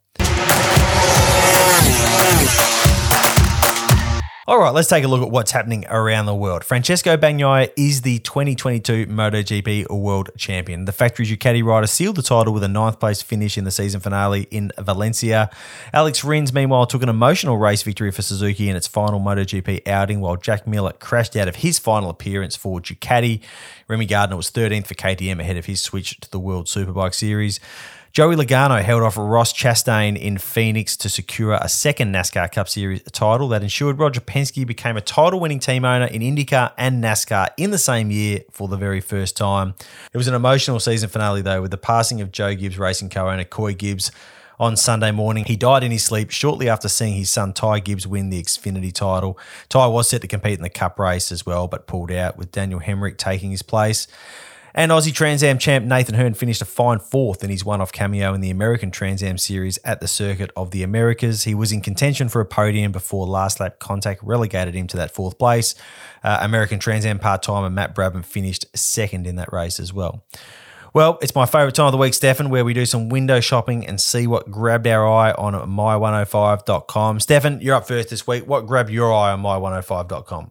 All 4.46 4.58
right, 4.58 4.72
let's 4.72 4.88
take 4.88 5.04
a 5.04 5.08
look 5.08 5.20
at 5.20 5.30
what's 5.30 5.50
happening 5.50 5.84
around 5.90 6.24
the 6.24 6.34
world. 6.34 6.64
Francesco 6.64 7.14
Bagnaia 7.18 7.70
is 7.76 8.00
the 8.00 8.20
2022 8.20 9.04
MotoGP 9.06 9.90
World 9.90 10.30
Champion. 10.38 10.86
The 10.86 10.92
factory 10.92 11.26
Ducati 11.26 11.62
rider 11.62 11.86
sealed 11.86 12.16
the 12.16 12.22
title 12.22 12.54
with 12.54 12.64
a 12.64 12.68
ninth 12.68 12.98
place 12.98 13.20
finish 13.20 13.58
in 13.58 13.64
the 13.64 13.70
season 13.70 14.00
finale 14.00 14.48
in 14.50 14.72
Valencia. 14.78 15.50
Alex 15.92 16.24
Rins, 16.24 16.54
meanwhile, 16.54 16.86
took 16.86 17.02
an 17.02 17.10
emotional 17.10 17.58
race 17.58 17.82
victory 17.82 18.10
for 18.10 18.22
Suzuki 18.22 18.70
in 18.70 18.76
its 18.76 18.86
final 18.86 19.20
MotoGP 19.20 19.86
outing, 19.86 20.22
while 20.22 20.36
Jack 20.36 20.66
Miller 20.66 20.94
crashed 20.94 21.36
out 21.36 21.46
of 21.46 21.56
his 21.56 21.78
final 21.78 22.08
appearance 22.08 22.56
for 22.56 22.80
Ducati. 22.80 23.42
Remy 23.88 24.06
Gardner 24.06 24.36
was 24.36 24.50
13th 24.50 24.86
for 24.86 24.94
KTM 24.94 25.38
ahead 25.38 25.58
of 25.58 25.66
his 25.66 25.82
switch 25.82 26.18
to 26.18 26.30
the 26.30 26.40
World 26.40 26.64
Superbike 26.64 27.12
Series. 27.12 27.60
Joey 28.12 28.34
Logano 28.34 28.82
held 28.82 29.04
off 29.04 29.16
Ross 29.16 29.52
Chastain 29.52 30.20
in 30.20 30.36
Phoenix 30.36 30.96
to 30.96 31.08
secure 31.08 31.52
a 31.52 31.68
second 31.68 32.12
NASCAR 32.12 32.50
Cup 32.50 32.68
Series 32.68 33.02
title 33.12 33.46
that 33.48 33.62
ensured 33.62 34.00
Roger 34.00 34.20
Penske 34.20 34.66
became 34.66 34.96
a 34.96 35.00
title 35.00 35.38
winning 35.38 35.60
team 35.60 35.84
owner 35.84 36.06
in 36.06 36.20
IndyCar 36.20 36.72
and 36.76 37.02
NASCAR 37.04 37.50
in 37.56 37.70
the 37.70 37.78
same 37.78 38.10
year 38.10 38.40
for 38.50 38.66
the 38.66 38.76
very 38.76 39.00
first 39.00 39.36
time. 39.36 39.74
It 40.12 40.16
was 40.16 40.26
an 40.26 40.34
emotional 40.34 40.80
season 40.80 41.08
finale, 41.08 41.40
though, 41.40 41.62
with 41.62 41.70
the 41.70 41.76
passing 41.76 42.20
of 42.20 42.32
Joe 42.32 42.52
Gibbs 42.56 42.80
racing 42.80 43.10
co 43.10 43.30
owner 43.30 43.44
Coy 43.44 43.74
Gibbs 43.74 44.10
on 44.58 44.76
Sunday 44.76 45.12
morning. 45.12 45.44
He 45.44 45.54
died 45.54 45.84
in 45.84 45.92
his 45.92 46.02
sleep 46.02 46.32
shortly 46.32 46.68
after 46.68 46.88
seeing 46.88 47.14
his 47.14 47.30
son 47.30 47.52
Ty 47.52 47.78
Gibbs 47.78 48.08
win 48.08 48.30
the 48.30 48.42
Xfinity 48.42 48.92
title. 48.92 49.38
Ty 49.68 49.86
was 49.86 50.08
set 50.08 50.20
to 50.22 50.26
compete 50.26 50.58
in 50.58 50.64
the 50.64 50.68
Cup 50.68 50.98
race 50.98 51.30
as 51.30 51.46
well, 51.46 51.68
but 51.68 51.86
pulled 51.86 52.10
out 52.10 52.36
with 52.36 52.50
Daniel 52.50 52.80
Hemric 52.80 53.18
taking 53.18 53.52
his 53.52 53.62
place. 53.62 54.08
And 54.74 54.92
Aussie 54.92 55.12
Trans 55.12 55.42
Am 55.42 55.58
champ 55.58 55.84
Nathan 55.84 56.14
Herne 56.14 56.34
finished 56.34 56.62
a 56.62 56.64
fine 56.64 56.98
fourth 56.98 57.42
in 57.42 57.50
his 57.50 57.64
one 57.64 57.80
off 57.80 57.92
cameo 57.92 58.34
in 58.34 58.40
the 58.40 58.50
American 58.50 58.90
Trans 58.90 59.22
Am 59.22 59.36
series 59.36 59.78
at 59.84 60.00
the 60.00 60.08
Circuit 60.08 60.50
of 60.56 60.70
the 60.70 60.82
Americas. 60.82 61.44
He 61.44 61.54
was 61.54 61.72
in 61.72 61.80
contention 61.80 62.28
for 62.28 62.40
a 62.40 62.46
podium 62.46 62.92
before 62.92 63.26
last 63.26 63.60
lap 63.60 63.78
contact 63.78 64.22
relegated 64.22 64.74
him 64.74 64.86
to 64.88 64.96
that 64.96 65.10
fourth 65.10 65.38
place. 65.38 65.74
Uh, 66.22 66.38
American 66.40 66.78
Trans 66.78 67.04
Am 67.04 67.18
part 67.18 67.42
timer 67.42 67.70
Matt 67.70 67.94
Brabham 67.94 68.24
finished 68.24 68.66
second 68.76 69.26
in 69.26 69.36
that 69.36 69.52
race 69.52 69.80
as 69.80 69.92
well. 69.92 70.24
Well, 70.92 71.18
it's 71.22 71.34
my 71.34 71.46
favourite 71.46 71.74
time 71.74 71.86
of 71.86 71.92
the 71.92 71.98
week, 71.98 72.14
Stefan, 72.14 72.50
where 72.50 72.64
we 72.64 72.74
do 72.74 72.84
some 72.84 73.08
window 73.08 73.38
shopping 73.38 73.86
and 73.86 74.00
see 74.00 74.26
what 74.26 74.50
grabbed 74.50 74.88
our 74.88 75.08
eye 75.08 75.30
on 75.32 75.54
my105.com. 75.54 77.20
Stefan, 77.20 77.60
you're 77.60 77.76
up 77.76 77.86
first 77.86 78.10
this 78.10 78.26
week. 78.26 78.46
What 78.46 78.66
grabbed 78.66 78.90
your 78.90 79.12
eye 79.12 79.32
on 79.32 79.40
my105.com? 79.40 80.50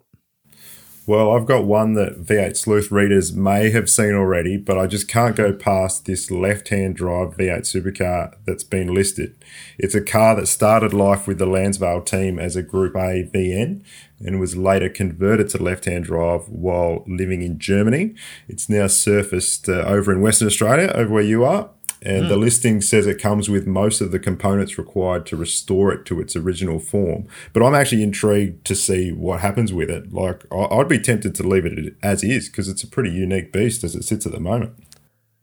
Well, 1.10 1.32
I've 1.32 1.48
got 1.48 1.66
one 1.66 1.96
that 1.96 2.24
V8 2.24 2.56
Sleuth 2.56 2.92
readers 2.92 3.34
may 3.34 3.72
have 3.72 3.90
seen 3.90 4.14
already, 4.14 4.58
but 4.58 4.78
I 4.78 4.86
just 4.86 5.08
can't 5.08 5.36
go 5.36 5.52
past 5.52 6.06
this 6.06 6.30
left 6.30 6.70
hand 6.70 6.98
drive 6.98 7.36
V8 7.36 7.62
supercar 7.62 8.36
that's 8.46 8.64
been 8.64 8.94
listed. 8.94 9.34
It's 9.80 9.96
a 9.96 10.04
car 10.04 10.36
that 10.36 10.46
started 10.46 10.94
life 10.94 11.26
with 11.26 11.40
the 11.40 11.48
Lansvale 11.48 12.02
team 12.02 12.38
as 12.38 12.56
a 12.56 12.62
Group 12.62 12.96
A 12.96 13.28
VN 13.34 13.82
and 14.24 14.40
was 14.40 14.56
later 14.56 14.88
converted 14.88 15.50
to 15.50 15.64
left 15.64 15.86
hand 15.86 16.04
drive 16.04 16.48
while 16.48 17.04
living 17.08 17.42
in 17.42 17.58
Germany. 17.58 18.14
It's 18.48 18.70
now 18.70 18.86
surfaced 18.86 19.68
uh, 19.68 19.82
over 19.88 20.12
in 20.12 20.22
Western 20.22 20.48
Australia, 20.48 20.92
over 20.94 21.12
where 21.12 21.24
you 21.24 21.44
are 21.44 21.72
and 22.02 22.26
mm. 22.26 22.30
the 22.30 22.38
listing 22.38 22.82
says 22.82 23.06
it 23.06 23.22
comes 23.22 23.50
with 23.50 23.68
most 23.68 24.00
of 24.02 24.12
the 24.12 24.20
components 24.20 24.78
required 24.78 25.26
to 25.28 25.36
restore 25.36 25.92
it 25.92 26.06
to 26.06 26.22
its 26.22 26.36
original 26.36 26.80
form. 26.80 27.28
But 27.54 27.64
I'm 27.64 27.76
actually 27.76 28.04
intrigued 28.04 28.66
to 28.66 28.76
see 28.76 29.12
what 29.12 29.42
happens 29.42 29.74
with 29.74 29.90
it. 29.90 30.14
Like, 30.14 30.46
I'd 30.54 30.88
be 30.88 31.00
tempted 31.00 31.36
to 31.36 31.44
leave 31.44 31.66
it 31.66 31.96
as 32.02 32.24
is 32.24 32.48
because 32.48 32.70
it's 32.70 32.84
a 32.84 32.88
pretty 32.88 33.12
unique 33.12 33.52
beast 33.52 33.84
as 33.84 33.96
it 33.96 34.04
sits 34.04 34.26
at 34.26 34.32
the 34.32 34.40
moment. 34.40 34.74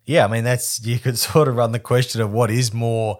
Yeah, 0.06 0.24
I 0.24 0.28
mean, 0.28 0.44
that's 0.44 0.84
you 0.84 0.98
could 0.98 1.18
sort 1.18 1.48
of 1.48 1.56
run 1.56 1.72
the 1.72 1.78
question 1.78 2.20
of 2.20 2.32
what 2.32 2.50
is 2.50 2.72
more 2.72 3.18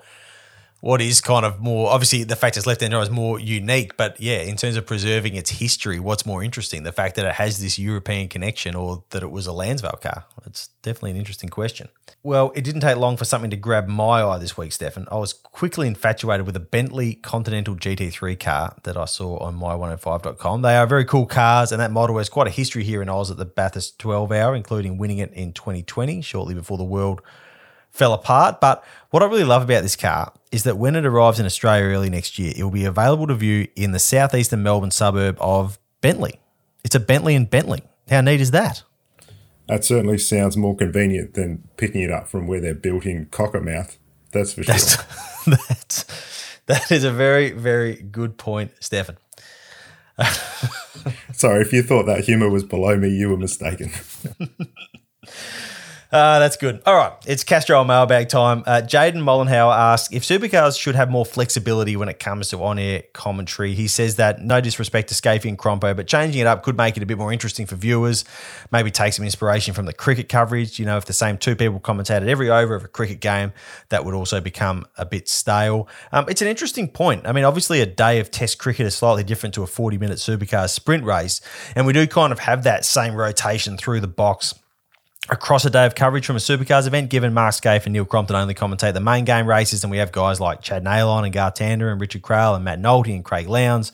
what 0.87 1.03
is 1.03 1.20
kind 1.20 1.44
of 1.44 1.59
more 1.59 1.90
obviously 1.90 2.22
the 2.22 2.37
fact 2.37 2.57
it's 2.57 2.64
left 2.64 2.81
hand 2.81 2.92
drive 2.92 3.03
is 3.03 3.11
more 3.11 3.40
unique, 3.40 3.96
but 3.96 4.20
yeah, 4.20 4.38
in 4.38 4.57
terms 4.57 4.77
of 4.77 4.87
preserving 4.87 5.35
its 5.35 5.51
history, 5.51 5.99
what's 5.99 6.25
more 6.25 6.44
interesting, 6.44 6.85
the 6.85 6.92
fact 6.92 7.16
that 7.16 7.27
it 7.27 7.35
has 7.35 7.61
this 7.61 7.77
European 7.77 8.29
connection 8.29 8.77
or 8.77 9.03
that 9.11 9.20
it 9.25 9.33
was 9.33 9.49
a 9.49 9.53
Lansvale 9.53 10.01
car? 10.01 10.27
It's 10.46 10.68
definitely 10.83 11.11
an 11.11 11.16
interesting 11.16 11.49
question. 11.49 11.88
Well, 12.22 12.53
it 12.55 12.62
didn't 12.62 12.83
take 12.83 12.99
long 12.99 13.16
for 13.16 13.25
something 13.25 13.51
to 13.51 13.57
grab 13.57 13.88
my 13.88 14.22
eye 14.22 14.38
this 14.38 14.57
week, 14.57 14.70
Stefan. 14.70 15.09
I 15.11 15.16
was 15.16 15.33
quickly 15.33 15.88
infatuated 15.88 16.46
with 16.46 16.55
a 16.55 16.61
Bentley 16.61 17.14
Continental 17.14 17.75
GT3 17.75 18.38
car 18.38 18.77
that 18.85 18.96
I 18.96 19.07
saw 19.07 19.38
on 19.38 19.59
my105.com. 19.59 20.62
They 20.62 20.77
are 20.77 20.87
very 20.87 21.05
cool 21.05 21.27
cars, 21.27 21.72
and 21.72 21.81
that 21.81 21.90
model 21.90 22.16
has 22.18 22.29
quite 22.29 22.46
a 22.46 22.51
history 22.51 22.85
here 22.85 23.03
in 23.03 23.09
Oz 23.09 23.29
at 23.33 23.38
the 23.38 23.44
Bathurst 23.44 23.99
12 23.99 24.31
hour, 24.31 24.55
including 24.55 24.99
winning 24.99 25.18
it 25.18 25.33
in 25.33 25.53
2020, 25.53 26.22
shortly 26.22 26.55
before 26.55 26.79
the 26.79 26.85
world 26.85 27.22
fell 27.90 28.12
apart. 28.12 28.61
But 28.61 28.85
what 29.11 29.22
I 29.22 29.27
really 29.27 29.44
love 29.44 29.62
about 29.62 29.83
this 29.83 29.96
car 29.96 30.33
is 30.57 30.62
that 30.62 30.79
when 30.79 30.97
it 30.97 31.05
arrives 31.05 31.38
in 31.38 31.45
Australia 31.45 31.85
early 31.85 32.09
next 32.09 32.38
year, 32.38 32.55
it 32.57 32.62
will 32.62 32.71
be 32.71 32.87
available 32.87 33.27
to 33.27 33.35
view 33.35 33.69
in 33.77 33.92
the 33.92 33.99
southeastern 33.99 34.62
Melbourne 34.62 34.90
suburb 34.90 35.37
of 35.38 35.79
Bentley. 36.01 36.40
It's 36.83 36.95
a 36.95 37.01
Bentley 37.01 37.35
and 37.35 37.49
Bentley. 37.49 37.83
How 38.09 38.23
neat 38.23 38.40
is 38.40 38.53
that? 38.53 38.83
That 39.69 39.85
certainly 39.85 40.16
sounds 40.16 40.57
more 40.57 40.75
convenient 40.75 41.35
than 41.35 41.69
picking 41.77 42.01
it 42.01 42.11
up 42.11 42.27
from 42.27 42.47
where 42.47 42.61
they're 42.61 42.75
built 42.75 43.05
in 43.05 43.27
Cockermouth. 43.27 43.99
That's 44.33 44.55
for 44.55 44.62
That's, 44.62 44.95
sure. 44.95 45.57
that's 45.69 46.05
that 46.66 46.90
is 46.90 47.05
a 47.05 47.12
very 47.12 47.51
very 47.51 47.97
good 47.97 48.38
point, 48.38 48.73
Stefan. 48.81 49.19
Sorry, 51.33 51.61
if 51.61 51.73
you 51.73 51.83
thought 51.83 52.07
that 52.07 52.25
humour 52.25 52.49
was 52.49 52.64
below 52.64 52.97
me, 52.97 53.11
you 53.11 53.29
were 53.29 53.37
mistaken. 53.37 53.90
Uh, 56.16 56.38
that's 56.38 56.57
good. 56.57 56.81
All 56.87 56.94
right, 56.94 57.12
it's 57.26 57.44
Castrol 57.44 57.85
mailbag 57.85 58.31
time. 58.31 58.64
Uh, 58.66 58.81
Jaden 58.81 59.16
Mollenhauer 59.16 59.76
asks 59.76 60.14
if 60.14 60.22
supercars 60.22 60.81
should 60.81 60.94
have 60.94 61.11
more 61.11 61.26
flexibility 61.26 61.94
when 61.94 62.09
it 62.09 62.18
comes 62.18 62.48
to 62.48 62.62
on-air 62.62 63.02
commentary. 63.12 63.74
He 63.74 63.87
says 63.87 64.16
that 64.16 64.42
no 64.42 64.62
disrespect 64.62 65.11
to 65.11 65.14
Skaifey 65.14 65.44
and 65.44 65.59
Crompo, 65.59 65.94
but 65.94 66.07
changing 66.07 66.40
it 66.40 66.46
up 66.46 66.62
could 66.62 66.74
make 66.74 66.96
it 66.96 67.02
a 67.02 67.07
bit 67.07 67.18
more 67.18 67.35
interesting 67.35 67.66
for 67.66 67.76
viewers. 67.76 68.24
Maybe 68.72 68.90
take 68.90 69.12
some 69.12 69.26
inspiration 69.26 69.74
from 69.74 69.85
the 69.85 69.92
cricket 69.92 70.31
coverage. 70.31 70.79
You 70.79 70.87
know, 70.87 70.96
if 70.96 71.05
the 71.05 71.12
same 71.12 71.37
two 71.37 71.55
people 71.55 71.81
commentated 71.81 72.29
every 72.29 72.48
over 72.48 72.74
of 72.74 72.83
a 72.83 72.88
cricket 72.88 73.20
game, 73.20 73.52
that 73.90 74.07
would 74.07 74.14
also 74.14 74.40
become 74.40 74.87
a 74.96 75.05
bit 75.05 75.29
stale. 75.29 75.87
Um, 76.12 76.24
it's 76.31 76.40
an 76.40 76.48
interesting 76.48 76.88
point. 76.88 77.26
I 77.26 77.33
mean, 77.33 77.44
obviously, 77.44 77.83
a 77.83 77.87
day 77.87 78.20
of 78.20 78.31
Test 78.31 78.59
cricket 78.59 78.87
is 78.87 78.96
slightly 78.96 79.22
different 79.22 79.55
to 79.57 79.62
a 79.62 79.66
40-minute 79.66 80.16
supercar 80.16 80.70
sprint 80.70 81.05
race, 81.05 81.42
and 81.74 81.87
we 81.87 81.92
do 81.92 82.07
kind 82.07 82.33
of 82.33 82.38
have 82.38 82.62
that 82.62 82.87
same 82.87 83.14
rotation 83.14 83.76
through 83.76 84.00
the 84.00 84.09
box 84.09 84.55
across 85.29 85.65
a 85.65 85.71
day 85.71 85.87
of 85.87 85.95
coverage 85.95 86.27
from 86.27 86.37
a 86.37 86.41
supercars 86.41 86.87
event, 86.87 87.11
given 87.11 87.35
Mark 87.35 87.55
Skaife 87.55 87.85
and 87.85 87.93
Neil 87.93 88.05
Crompton 88.05 88.37
only 88.37 88.55
commentate 88.55 88.95
the 88.95 89.01
main 89.01 89.25
game 89.25 89.47
races, 89.47 89.85
and 89.85 89.91
we 89.91 89.99
have 89.99 90.12
guys 90.12 90.41
like 90.41 90.62
Chad 90.62 90.85
Neylon 90.85 91.25
and 91.25 91.33
Garth 91.33 91.55
Tander 91.55 91.91
and 91.91 92.01
Richard 92.01 92.23
Craill 92.23 92.55
and 92.55 92.65
Matt 92.65 92.81
Nolte 92.81 93.15
and 93.15 93.25
Craig 93.25 93.49
Lowndes 93.49 93.93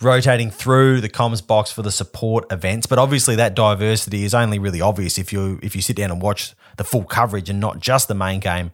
rotating 0.00 0.50
through 0.50 1.00
the 1.00 1.08
comms 1.08 1.46
box 1.46 1.70
for 1.70 1.82
the 1.82 1.92
support 1.92 2.50
events. 2.50 2.86
But 2.86 2.98
obviously 2.98 3.36
that 3.36 3.54
diversity 3.54 4.24
is 4.24 4.34
only 4.34 4.58
really 4.58 4.80
obvious 4.80 5.18
if 5.18 5.32
you 5.32 5.60
if 5.62 5.76
you 5.76 5.82
sit 5.82 5.96
down 5.96 6.10
and 6.10 6.20
watch 6.20 6.54
the 6.76 6.84
full 6.84 7.04
coverage 7.04 7.48
and 7.48 7.60
not 7.60 7.78
just 7.78 8.08
the 8.08 8.14
main 8.14 8.40
game 8.40 8.72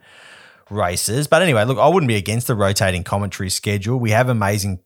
races. 0.71 1.27
But 1.27 1.43
anyway, 1.43 1.65
look, 1.65 1.79
I 1.79 1.89
wouldn't 1.89 2.09
be 2.09 2.17
against 2.17 2.47
the 2.47 2.55
rotating 2.55 3.05
commentary 3.05 3.51
schedule. 3.51 3.99
We 3.99 4.11
have 4.11 4.29
amazing 4.29 4.81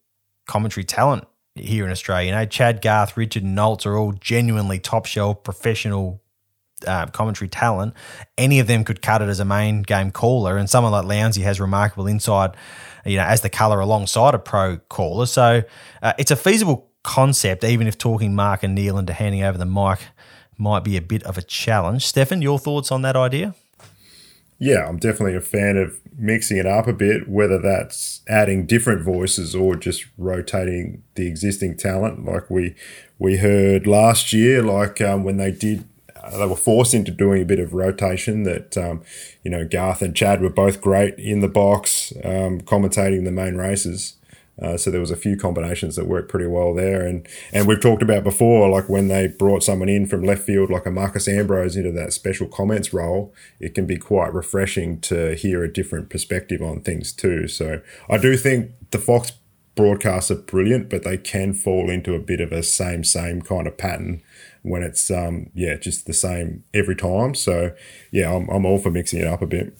commentary 0.46 0.84
talent 0.84 1.26
here 1.54 1.84
in 1.84 1.90
Australia. 1.90 2.26
You 2.26 2.32
know, 2.32 2.46
Chad 2.46 2.82
Garth, 2.82 3.16
Richard 3.16 3.44
and 3.44 3.54
Nolts 3.54 3.86
are 3.86 3.96
all 3.96 4.12
genuinely 4.12 4.78
top 4.78 5.06
shelf 5.06 5.44
professional 5.44 6.22
uh, 6.86 7.06
commentary 7.06 7.48
talent, 7.48 7.94
any 8.36 8.58
of 8.58 8.66
them 8.66 8.84
could 8.84 9.02
cut 9.02 9.22
it 9.22 9.28
as 9.28 9.40
a 9.40 9.44
main 9.44 9.82
game 9.82 10.10
caller. 10.10 10.56
And 10.56 10.68
someone 10.68 10.92
like 10.92 11.04
Lowndesy 11.04 11.42
has 11.42 11.60
remarkable 11.60 12.06
insight, 12.06 12.54
you 13.04 13.16
know, 13.16 13.24
as 13.24 13.40
the 13.40 13.50
colour 13.50 13.80
alongside 13.80 14.34
a 14.34 14.38
pro 14.38 14.78
caller. 14.88 15.26
So 15.26 15.62
uh, 16.02 16.12
it's 16.18 16.30
a 16.30 16.36
feasible 16.36 16.90
concept, 17.02 17.64
even 17.64 17.86
if 17.86 17.98
talking 17.98 18.34
Mark 18.34 18.62
and 18.62 18.74
Neil 18.74 18.98
into 18.98 19.12
handing 19.12 19.42
over 19.42 19.58
the 19.58 19.66
mic 19.66 20.00
might 20.58 20.84
be 20.84 20.96
a 20.96 21.02
bit 21.02 21.22
of 21.24 21.36
a 21.36 21.42
challenge. 21.42 22.06
Stefan, 22.06 22.42
your 22.42 22.58
thoughts 22.58 22.92
on 22.92 23.02
that 23.02 23.16
idea? 23.16 23.54
Yeah, 24.58 24.86
I'm 24.86 24.98
definitely 24.98 25.34
a 25.34 25.40
fan 25.40 25.76
of 25.76 26.00
mixing 26.16 26.56
it 26.56 26.66
up 26.66 26.86
a 26.86 26.92
bit, 26.92 27.28
whether 27.28 27.58
that's 27.58 28.20
adding 28.28 28.64
different 28.64 29.02
voices 29.02 29.56
or 29.56 29.74
just 29.74 30.06
rotating 30.16 31.02
the 31.16 31.26
existing 31.26 31.76
talent, 31.76 32.24
like 32.24 32.48
we 32.48 32.76
we 33.18 33.38
heard 33.38 33.88
last 33.88 34.32
year, 34.32 34.62
like 34.62 35.00
um, 35.00 35.24
when 35.24 35.36
they 35.36 35.50
did 35.50 35.84
they 36.30 36.46
were 36.46 36.56
forced 36.56 36.94
into 36.94 37.10
doing 37.10 37.42
a 37.42 37.46
bit 37.46 37.58
of 37.58 37.74
rotation. 37.74 38.44
That 38.44 38.76
um, 38.76 39.02
you 39.42 39.50
know, 39.50 39.66
Garth 39.66 40.02
and 40.02 40.14
Chad 40.14 40.40
were 40.40 40.50
both 40.50 40.80
great 40.80 41.18
in 41.18 41.40
the 41.40 41.48
box, 41.48 42.12
um, 42.24 42.60
commentating 42.60 43.24
the 43.24 43.32
main 43.32 43.56
races. 43.56 44.16
Uh, 44.60 44.76
so 44.76 44.90
there 44.90 45.00
was 45.00 45.10
a 45.10 45.16
few 45.16 45.36
combinations 45.36 45.96
that 45.96 46.06
worked 46.06 46.28
pretty 46.28 46.46
well 46.46 46.74
there, 46.74 47.06
and 47.06 47.26
and 47.52 47.66
we've 47.66 47.80
talked 47.80 48.02
about 48.02 48.22
before, 48.22 48.68
like 48.68 48.88
when 48.88 49.08
they 49.08 49.26
brought 49.26 49.64
someone 49.64 49.88
in 49.88 50.06
from 50.06 50.22
left 50.22 50.42
field, 50.42 50.70
like 50.70 50.86
a 50.86 50.90
Marcus 50.90 51.26
Ambrose, 51.26 51.74
into 51.74 51.90
that 51.92 52.12
special 52.12 52.46
comments 52.46 52.92
role, 52.92 53.32
it 53.58 53.74
can 53.74 53.86
be 53.86 53.96
quite 53.96 54.32
refreshing 54.32 55.00
to 55.00 55.34
hear 55.34 55.64
a 55.64 55.72
different 55.72 56.10
perspective 56.10 56.60
on 56.60 56.80
things 56.80 57.12
too. 57.12 57.48
So 57.48 57.80
I 58.10 58.18
do 58.18 58.36
think 58.36 58.72
the 58.90 58.98
Fox 58.98 59.32
broadcasts 59.74 60.30
are 60.30 60.36
brilliant, 60.36 60.88
but 60.88 61.04
they 61.04 61.16
can 61.16 61.52
fall 61.54 61.90
into 61.90 62.14
a 62.14 62.18
bit 62.18 62.40
of 62.40 62.52
a 62.52 62.62
same 62.62 63.04
same 63.04 63.42
kind 63.42 63.66
of 63.66 63.76
pattern 63.76 64.22
when 64.62 64.82
it's 64.82 65.10
um 65.10 65.50
yeah 65.54 65.76
just 65.76 66.06
the 66.06 66.12
same 66.12 66.64
every 66.74 66.96
time. 66.96 67.34
So 67.34 67.74
yeah, 68.10 68.34
I'm 68.34 68.48
I'm 68.48 68.66
all 68.66 68.78
for 68.78 68.90
mixing 68.90 69.20
it 69.20 69.26
up 69.26 69.42
a 69.42 69.46
bit. 69.46 69.78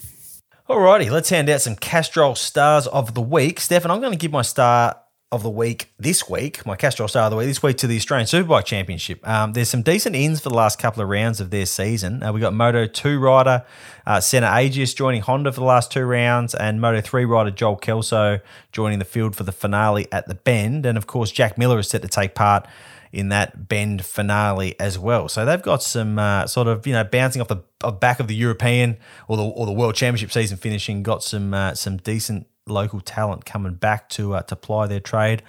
Alrighty, 0.69 1.11
let's 1.11 1.29
hand 1.29 1.51
out 1.51 1.61
some 1.61 1.77
Castrol 1.77 2.35
stars 2.35 2.87
of 2.87 3.15
the 3.15 3.21
week. 3.21 3.61
Stefan, 3.61 3.91
I'm 3.91 4.01
going 4.01 4.13
to 4.13 4.19
give 4.19 4.33
my 4.33 4.43
star 4.43 4.97
of 5.33 5.43
the 5.43 5.51
week 5.51 5.91
this 5.99 6.29
week, 6.29 6.65
my 6.67 6.77
Castrol 6.77 7.09
Star 7.09 7.25
of 7.25 7.31
the 7.31 7.37
week 7.37 7.47
this 7.47 7.63
week 7.63 7.79
to 7.79 7.87
the 7.87 7.97
Australian 7.97 8.27
Superbike 8.27 8.67
Championship. 8.67 9.27
Um, 9.27 9.55
there's 9.55 9.71
some 9.71 9.83
decent 9.83 10.15
ins 10.15 10.41
for 10.41 10.51
the 10.51 10.55
last 10.55 10.79
couple 10.79 11.03
of 11.03 11.09
rounds 11.09 11.41
of 11.41 11.51
their 11.51 11.67
season. 11.67 12.23
Uh, 12.23 12.33
we 12.33 12.41
got 12.41 12.53
Moto 12.53 12.87
2 12.87 13.19
rider 13.19 13.65
uh, 14.07 14.21
Senna 14.21 14.47
Agius 14.47 14.95
joining 14.95 15.23
Honda 15.23 15.51
for 15.53 15.61
the 15.61 15.67
last 15.67 15.91
two 15.91 16.05
rounds, 16.05 16.55
and 16.55 16.81
Moto 16.81 17.01
3 17.01 17.25
rider 17.25 17.51
Joel 17.51 17.77
Kelso 17.77 18.41
joining 18.73 18.99
the 18.99 19.05
field 19.05 19.35
for 19.35 19.45
the 19.45 19.53
finale 19.53 20.07
at 20.13 20.29
the 20.29 20.35
Bend. 20.35 20.85
And 20.85 20.99
of 20.99 21.07
course, 21.07 21.31
Jack 21.31 21.57
Miller 21.57 21.79
is 21.79 21.89
set 21.89 22.03
to 22.03 22.09
take 22.09 22.35
part 22.35 22.67
in 23.13 23.29
that 23.29 23.69
Bend 23.69 24.05
finale 24.05 24.79
as 24.81 24.99
well. 24.99 25.29
So 25.29 25.45
they've 25.45 25.63
got 25.63 25.83
some 25.83 26.19
uh, 26.19 26.47
sort 26.47 26.69
of 26.69 26.87
you 26.87 26.93
know 26.93 27.05
bouncing 27.05 27.41
off 27.41 27.49
the 27.49 27.93
back 27.93 28.21
of 28.21 28.29
the 28.29 28.35
European 28.35 28.99
or 29.29 29.37
the 29.37 29.45
or 29.45 29.67
the 29.67 29.73
World 29.73 29.95
Championship 29.95 30.33
season 30.33 30.57
finishing, 30.57 31.03
got 31.03 31.23
some 31.23 31.55
uh, 31.55 31.75
some 31.75 31.99
decent 31.99 32.47
local 32.67 33.01
talent 33.01 33.45
coming 33.45 33.75
back 33.75 34.09
to 34.11 34.35
uh, 34.35 34.43
to 34.43 34.57
ply 34.57 34.87
their 34.87 35.01
trade 35.01 35.43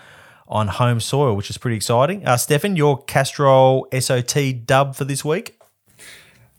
on 0.48 0.68
home 0.68 1.00
soil, 1.00 1.36
which 1.36 1.50
is 1.50 1.58
pretty 1.58 1.76
exciting. 1.76 2.26
Uh, 2.26 2.38
Stefan, 2.38 2.76
your 2.76 3.02
Castrol 3.04 3.88
SOT 3.98 4.66
dub 4.66 4.96
for 4.96 5.06
this 5.06 5.24
week? 5.24 5.60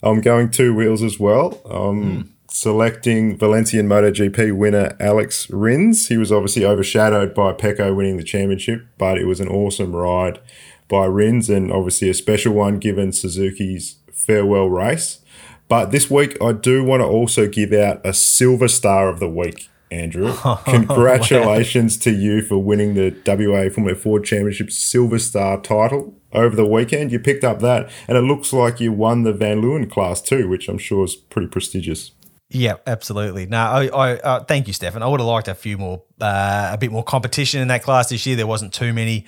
I'm 0.02 0.20
going 0.20 0.50
two 0.50 0.74
wheels 0.74 1.02
as 1.02 1.18
well. 1.18 1.60
Um, 1.70 2.02
mm. 2.02 2.28
Selecting 2.50 3.36
Valencian 3.36 3.88
MotoGP 3.88 4.56
winner 4.56 4.96
Alex 5.00 5.50
Rins. 5.50 6.08
He 6.08 6.16
was 6.16 6.30
obviously 6.30 6.64
overshadowed 6.64 7.34
by 7.34 7.52
Pecco 7.52 7.94
winning 7.96 8.16
the 8.16 8.22
championship, 8.22 8.86
but 8.96 9.18
it 9.18 9.24
was 9.24 9.40
an 9.40 9.48
awesome 9.48 9.94
ride 9.94 10.40
by 10.88 11.06
Rins 11.06 11.50
and 11.50 11.72
obviously 11.72 12.10
a 12.10 12.14
special 12.14 12.52
one 12.52 12.78
given 12.78 13.12
Suzuki's 13.12 13.96
farewell 14.12 14.68
race. 14.68 15.20
But 15.68 15.90
this 15.90 16.10
week, 16.10 16.36
I 16.40 16.52
do 16.52 16.84
want 16.84 17.00
to 17.00 17.06
also 17.06 17.48
give 17.48 17.72
out 17.72 18.00
a 18.04 18.12
silver 18.12 18.68
star 18.68 19.08
of 19.08 19.18
the 19.18 19.28
week. 19.28 19.68
Andrew. 19.94 20.34
Congratulations 20.64 21.96
to 21.98 22.10
you 22.10 22.42
for 22.42 22.58
winning 22.58 22.94
the 22.94 23.10
WA 23.26 23.72
Formula 23.72 23.96
Ford 23.96 24.24
Championship 24.24 24.70
Silver 24.70 25.18
Star 25.18 25.60
title 25.60 26.14
over 26.32 26.56
the 26.56 26.66
weekend. 26.66 27.12
You 27.12 27.20
picked 27.20 27.44
up 27.44 27.60
that, 27.60 27.90
and 28.08 28.18
it 28.18 28.22
looks 28.22 28.52
like 28.52 28.80
you 28.80 28.92
won 28.92 29.22
the 29.22 29.32
Van 29.32 29.62
Leeuwen 29.62 29.90
class 29.90 30.20
too, 30.20 30.48
which 30.48 30.68
I'm 30.68 30.78
sure 30.78 31.04
is 31.04 31.14
pretty 31.14 31.48
prestigious. 31.48 32.10
Yeah, 32.50 32.74
absolutely. 32.86 33.46
No, 33.46 33.58
I, 33.58 33.86
I 33.86 34.16
uh, 34.18 34.44
thank 34.44 34.66
you, 34.66 34.72
Stefan. 34.72 35.02
I 35.02 35.06
would 35.06 35.18
have 35.18 35.26
liked 35.26 35.48
a 35.48 35.54
few 35.54 35.78
more, 35.78 36.02
uh, 36.20 36.70
a 36.72 36.78
bit 36.78 36.92
more 36.92 37.02
competition 37.02 37.60
in 37.60 37.68
that 37.68 37.82
class 37.82 38.10
this 38.10 38.26
year. 38.26 38.36
There 38.36 38.46
wasn't 38.46 38.72
too 38.72 38.92
many 38.92 39.26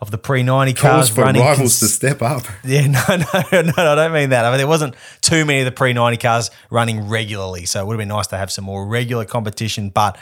of 0.00 0.10
the 0.10 0.18
pre 0.18 0.42
ninety 0.42 0.72
cars 0.72 1.08
for 1.10 1.22
running. 1.22 1.42
rivals 1.42 1.78
cons- 1.78 1.80
to 1.80 1.86
step 1.88 2.22
up. 2.22 2.44
Yeah, 2.64 2.86
no, 2.86 3.00
no, 3.08 3.62
no, 3.62 3.72
I 3.76 3.94
don't 3.94 4.12
mean 4.12 4.30
that. 4.30 4.44
I 4.44 4.50
mean 4.50 4.58
there 4.58 4.66
wasn't 4.66 4.94
too 5.20 5.44
many 5.44 5.60
of 5.60 5.64
the 5.66 5.72
pre 5.72 5.92
ninety 5.92 6.16
cars 6.16 6.50
running 6.70 7.08
regularly, 7.08 7.66
so 7.66 7.80
it 7.80 7.86
would 7.86 7.94
have 7.94 7.98
been 7.98 8.08
nice 8.08 8.28
to 8.28 8.36
have 8.36 8.50
some 8.50 8.64
more 8.64 8.86
regular 8.86 9.24
competition. 9.24 9.90
But 9.90 10.18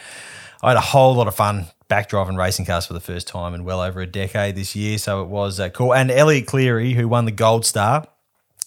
I 0.63 0.69
had 0.69 0.77
a 0.77 0.81
whole 0.83 1.15
lot 1.15 1.29
of 1.29 1.35
fun 1.35 1.67
back 1.89 2.09
driving 2.09 2.37
racing 2.37 2.67
cars 2.67 2.87
for 2.87 2.93
the 2.93 3.01
first 3.01 3.29
time 3.29 3.55
in 3.55 3.65
well 3.65 3.81
over 3.81 4.01
a 4.01 4.07
decade 4.07 4.57
this 4.57 4.75
year, 4.77 4.99
so 4.99 5.23
it 5.23 5.29
was 5.29 5.59
uh, 5.61 5.69
cool. 5.71 5.95
And 5.95 6.11
Elliot 6.11 6.47
Cleary, 6.47 6.93
who 6.95 7.09
won 7.09 7.25
the 7.25 7.33
Gold 7.33 7.65
Star 7.65 8.07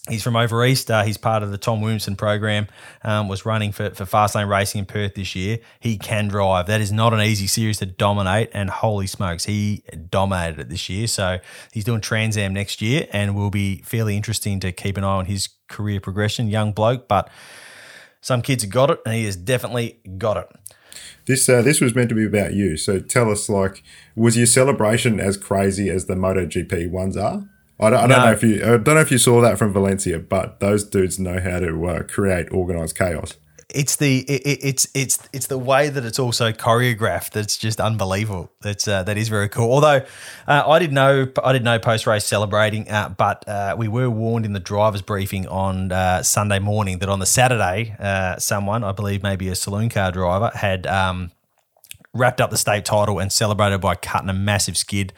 He's 0.08 0.24
from 0.24 0.34
over 0.34 0.64
east. 0.64 0.90
Uh, 0.90 1.04
he's 1.04 1.16
part 1.16 1.44
of 1.44 1.52
the 1.52 1.58
Tom 1.58 1.80
Williamson 1.80 2.16
program. 2.16 2.66
Um, 3.04 3.28
was 3.28 3.46
running 3.46 3.70
for 3.70 3.90
for 3.90 4.04
Fastlane 4.04 4.48
Racing 4.48 4.80
in 4.80 4.84
Perth 4.84 5.14
this 5.14 5.36
year. 5.36 5.58
He 5.78 5.96
can 5.96 6.26
drive. 6.26 6.66
That 6.66 6.80
is 6.80 6.90
not 6.90 7.14
an 7.14 7.20
easy 7.20 7.46
series 7.46 7.78
to 7.78 7.86
dominate. 7.86 8.50
And 8.52 8.68
holy 8.68 9.06
smokes, 9.06 9.44
he 9.44 9.84
dominated 10.10 10.58
it 10.58 10.68
this 10.70 10.88
year. 10.88 11.06
So 11.06 11.38
he's 11.72 11.84
doing 11.84 12.00
Trans 12.00 12.36
Am 12.36 12.52
next 12.52 12.82
year, 12.82 13.06
and 13.12 13.36
will 13.36 13.50
be 13.50 13.82
fairly 13.82 14.16
interesting 14.16 14.58
to 14.60 14.72
keep 14.72 14.96
an 14.96 15.04
eye 15.04 15.06
on 15.06 15.26
his 15.26 15.48
career 15.68 16.00
progression. 16.00 16.48
Young 16.48 16.72
bloke, 16.72 17.06
but 17.06 17.30
some 18.20 18.42
kids 18.42 18.64
have 18.64 18.72
got 18.72 18.90
it, 18.90 19.00
and 19.06 19.14
he 19.14 19.24
has 19.24 19.36
definitely 19.36 20.00
got 20.18 20.36
it. 20.36 20.48
This 21.26 21.48
uh, 21.48 21.62
this 21.62 21.80
was 21.80 21.94
meant 21.94 22.08
to 22.08 22.16
be 22.16 22.26
about 22.26 22.54
you. 22.54 22.76
So 22.76 22.98
tell 22.98 23.30
us, 23.30 23.48
like, 23.48 23.84
was 24.16 24.36
your 24.36 24.46
celebration 24.46 25.20
as 25.20 25.36
crazy 25.36 25.88
as 25.90 26.06
the 26.06 26.14
MotoGP 26.14 26.90
ones 26.90 27.16
are? 27.16 27.48
I 27.82 27.90
don't, 27.90 27.98
I 27.98 28.06
don't 28.06 28.10
No. 28.10 28.24
know 28.26 28.32
if 28.32 28.42
you 28.42 28.62
I 28.62 28.66
don't 28.78 28.94
know 28.94 29.00
if 29.00 29.10
you 29.10 29.18
saw 29.18 29.40
that 29.40 29.58
from 29.58 29.72
Valencia, 29.72 30.18
but 30.18 30.60
those 30.60 30.84
dudes 30.84 31.18
know 31.18 31.40
how 31.40 31.58
to 31.60 31.86
uh, 31.88 32.02
create 32.04 32.46
organized 32.52 32.96
chaos. 32.96 33.34
it's 33.74 33.96
the 33.96 34.18
it, 34.28 34.42
it- 34.44 34.58
it's 34.62 34.86
it's 34.94 35.18
it's 35.32 35.46
the 35.46 35.56
way 35.58 35.88
that 35.88 36.04
it's 36.04 36.18
also 36.18 36.52
choreographed 36.52 37.30
that's 37.30 37.56
just 37.56 37.80
unbelievable. 37.80 38.52
That's 38.60 38.86
uh, 38.86 39.02
that 39.04 39.16
is 39.16 39.28
very 39.30 39.48
cool. 39.48 39.72
Although 39.72 40.02
uh, 40.46 40.62
I 40.66 40.78
didn't 40.78 40.94
know 40.94 41.26
I 41.42 41.52
didn't 41.52 41.64
know 41.64 41.78
post 41.78 42.06
race 42.06 42.24
celebrating, 42.26 42.90
uh, 42.90 43.08
but 43.16 43.48
uh, 43.48 43.74
we 43.78 43.88
were 43.88 44.10
warned 44.10 44.44
in 44.44 44.52
the 44.52 44.60
drivers 44.60 45.00
briefing 45.02 45.48
on 45.48 45.90
uh, 45.90 46.22
Sunday 46.22 46.58
morning 46.58 46.98
that 46.98 47.08
on 47.08 47.18
the 47.18 47.26
Saturday, 47.26 47.96
uh, 47.98 48.36
someone 48.38 48.84
I 48.84 48.92
believe 48.92 49.22
maybe 49.22 49.48
a 49.48 49.54
saloon 49.54 49.88
car 49.88 50.12
driver 50.12 50.50
had. 50.54 50.86
Um, 50.86 51.30
wrapped 52.14 52.42
up 52.42 52.50
the 52.50 52.58
state 52.58 52.84
title 52.84 53.18
and 53.18 53.32
celebrated 53.32 53.80
by 53.80 53.94
cutting 53.94 54.28
a 54.28 54.34
massive 54.34 54.76
skid 54.76 55.14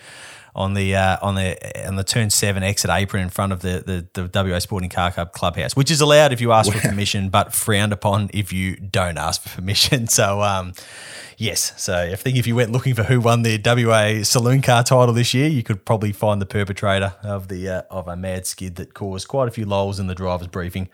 on 0.55 0.75
the 0.75 0.95
uh, 0.95 1.17
on 1.21 1.35
the 1.35 1.87
on 1.87 1.97
the 1.97 2.05
turn 2.05 2.31
seven 2.31 2.63
exit 2.63 2.91
apron 2.91 3.23
in 3.23 3.29
front 3.29 3.53
of 3.53 3.61
the, 3.61 4.07
the 4.13 4.29
the 4.29 4.45
WA 4.45 4.59
Sporting 4.59 4.91
Car 4.91 5.11
Club 5.11 5.33
clubhouse, 5.33 5.75
which 5.75 5.91
is 5.91 6.01
allowed 6.01 6.33
if 6.33 6.41
you 6.41 6.53
ask 6.53 6.73
for 6.73 6.79
permission, 6.81 7.29
but 7.29 7.53
frowned 7.53 7.93
upon 7.93 8.31
if 8.33 8.53
you 8.53 8.77
don't 8.77 9.19
ask 9.19 9.43
for 9.43 9.49
permission. 9.49 10.07
So 10.15 10.43
um, 10.43 10.75
yes, 11.39 11.73
so 11.77 11.97
I 11.97 12.15
think 12.15 12.37
if 12.37 12.47
you 12.47 12.55
went 12.55 12.71
looking 12.71 12.95
for 12.95 13.03
who 13.03 13.21
won 13.21 13.43
the 13.43 13.61
WA 13.65 14.23
Saloon 14.23 14.63
Car 14.63 14.85
title 14.85 15.13
this 15.13 15.35
year, 15.35 15.49
you 15.49 15.65
could 15.65 15.85
probably 15.85 16.13
find 16.13 16.41
the 16.41 16.47
perpetrator 16.47 17.15
of 17.25 17.49
the 17.49 17.69
uh, 17.69 17.83
of 17.91 18.07
a 18.07 18.15
mad 18.15 18.47
skid 18.47 18.77
that 18.77 18.95
caused 18.95 19.27
quite 19.27 19.49
a 19.49 19.51
few 19.51 19.65
lols 19.67 19.99
in 19.99 20.07
the 20.07 20.15
drivers 20.15 20.47
briefing 20.47 20.89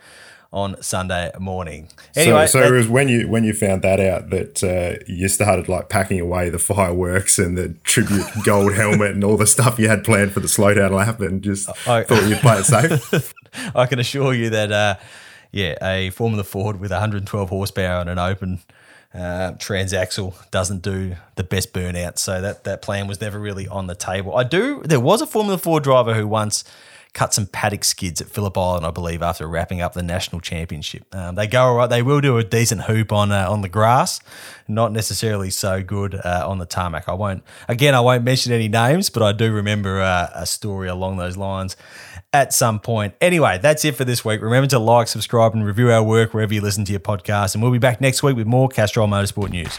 on 0.53 0.81
Sunday 0.83 1.31
morning. 1.39 1.89
Anyway, 2.17 2.47
so, 2.47 2.61
so 2.61 2.67
it 2.67 2.77
was 2.77 2.89
when 2.89 3.09
you 3.09 3.29
when 3.29 3.45
you 3.45 3.53
found 3.53 3.83
that 3.83 4.01
out 4.01 4.31
that 4.31 4.63
uh, 4.65 5.03
you 5.07 5.29
started 5.29 5.69
like 5.69 5.89
packing 5.89 6.19
away 6.21 6.49
the 6.51 6.59
fireworks 6.59 7.39
and 7.39 7.57
the 7.57 7.69
tribute 7.85 8.27
gold 8.45 8.75
helmet 8.75 9.13
and 9.13 9.23
all 9.23 9.37
the 9.37 9.47
stuff 9.47 9.79
you 9.79 9.89
had 9.89 10.03
planned 10.03 10.33
for 10.33 10.41
the 10.41 10.49
slowdown 10.49 10.91
lap, 10.91 11.21
and 11.21 11.43
just 11.43 11.69
I- 11.87 12.03
thought 12.05 12.25
you'd 12.29 12.39
play 12.39 12.59
it 12.59 12.65
safe. 12.65 13.33
I 13.75 13.87
can 13.87 13.99
assure 13.99 14.33
you 14.33 14.51
that, 14.51 14.71
uh, 14.71 14.95
yeah, 15.51 15.75
a 15.83 16.11
Formula 16.11 16.45
Ford 16.45 16.81
with 16.81 16.91
112 16.93 17.49
horsepower 17.49 18.01
and 18.01 18.11
an 18.11 18.19
open 18.19 18.61
uh, 19.13 19.53
transaxle 19.59 20.35
doesn't 20.53 20.83
do 20.83 21.17
the 21.35 21.43
best 21.43 21.73
burnout. 21.73 22.19
So 22.19 22.41
that 22.41 22.65
that 22.65 22.83
plan 22.83 23.07
was 23.07 23.21
never 23.21 23.39
really 23.39 23.67
on 23.69 23.87
the 23.87 23.95
table. 23.95 24.37
I 24.37 24.45
do. 24.45 24.83
There 24.85 25.01
was 25.01 25.21
a 25.21 25.27
Formula 25.27 25.59
Ford 25.59 25.83
driver 25.83 26.15
who 26.15 26.27
once 26.29 26.65
cut 27.13 27.35
some 27.35 27.47
paddock 27.47 27.85
skids 27.85 28.21
at 28.21 28.29
Phillip 28.29 28.57
Island, 28.57 28.87
I 28.87 28.91
believe, 28.91 29.23
after 29.23 29.47
wrapping 29.47 29.81
up 29.81 29.93
the 29.95 30.03
national 30.03 30.41
championship. 30.41 31.05
Um, 31.15 31.35
they 31.35 31.47
go 31.47 31.63
all 31.63 31.75
right. 31.75 31.89
They 31.89 32.03
will 32.03 32.21
do 32.21 32.39
a 32.39 32.45
decent 32.45 32.83
hoop 32.83 33.13
on 33.13 33.33
uh, 33.33 33.51
on 33.51 33.63
the 33.63 33.69
grass, 33.69 34.21
not 34.69 34.93
necessarily 34.93 35.51
so 35.51 35.83
good 35.83 36.15
uh, 36.15 36.45
on 36.49 36.59
the 36.59 36.67
tarmac. 36.67 37.09
I 37.09 37.15
won't. 37.15 37.43
Again, 37.69 37.95
I 37.95 38.01
won't 38.01 38.25
mention 38.25 38.53
any 38.53 38.69
names, 38.69 39.11
but 39.11 39.23
I 39.23 39.33
do 39.33 39.53
remember 39.53 40.01
uh, 40.01 40.31
a 40.35 40.47
story 40.47 40.89
along 40.89 41.17
those 41.17 41.37
lines 41.37 41.77
at 42.33 42.53
some 42.53 42.79
point. 42.79 43.15
Anyway, 43.21 43.59
that's 43.61 43.85
it 43.85 43.97
for 43.97 44.05
this 44.05 44.25
week. 44.25 44.41
Remember 44.41 44.69
to 44.69 44.79
like, 44.79 45.09
subscribe, 45.09 45.55
and 45.55 45.67
review 45.67 45.91
our 45.91 46.03
work 46.03 46.33
wherever 46.33 46.55
you 46.55 46.61
listen 46.61 46.85
to 46.85 46.93
your 46.93 47.01
podcast. 47.01 47.55
And 47.55 47.63
we'll 47.63 47.73
be 47.73 47.79
back 47.79 48.01
next 48.01 48.23
week 48.23 48.37
with 48.37 48.47
more 48.47 48.69
Castrol 48.69 49.09
Motorsport 49.09 49.51
news. 49.51 49.79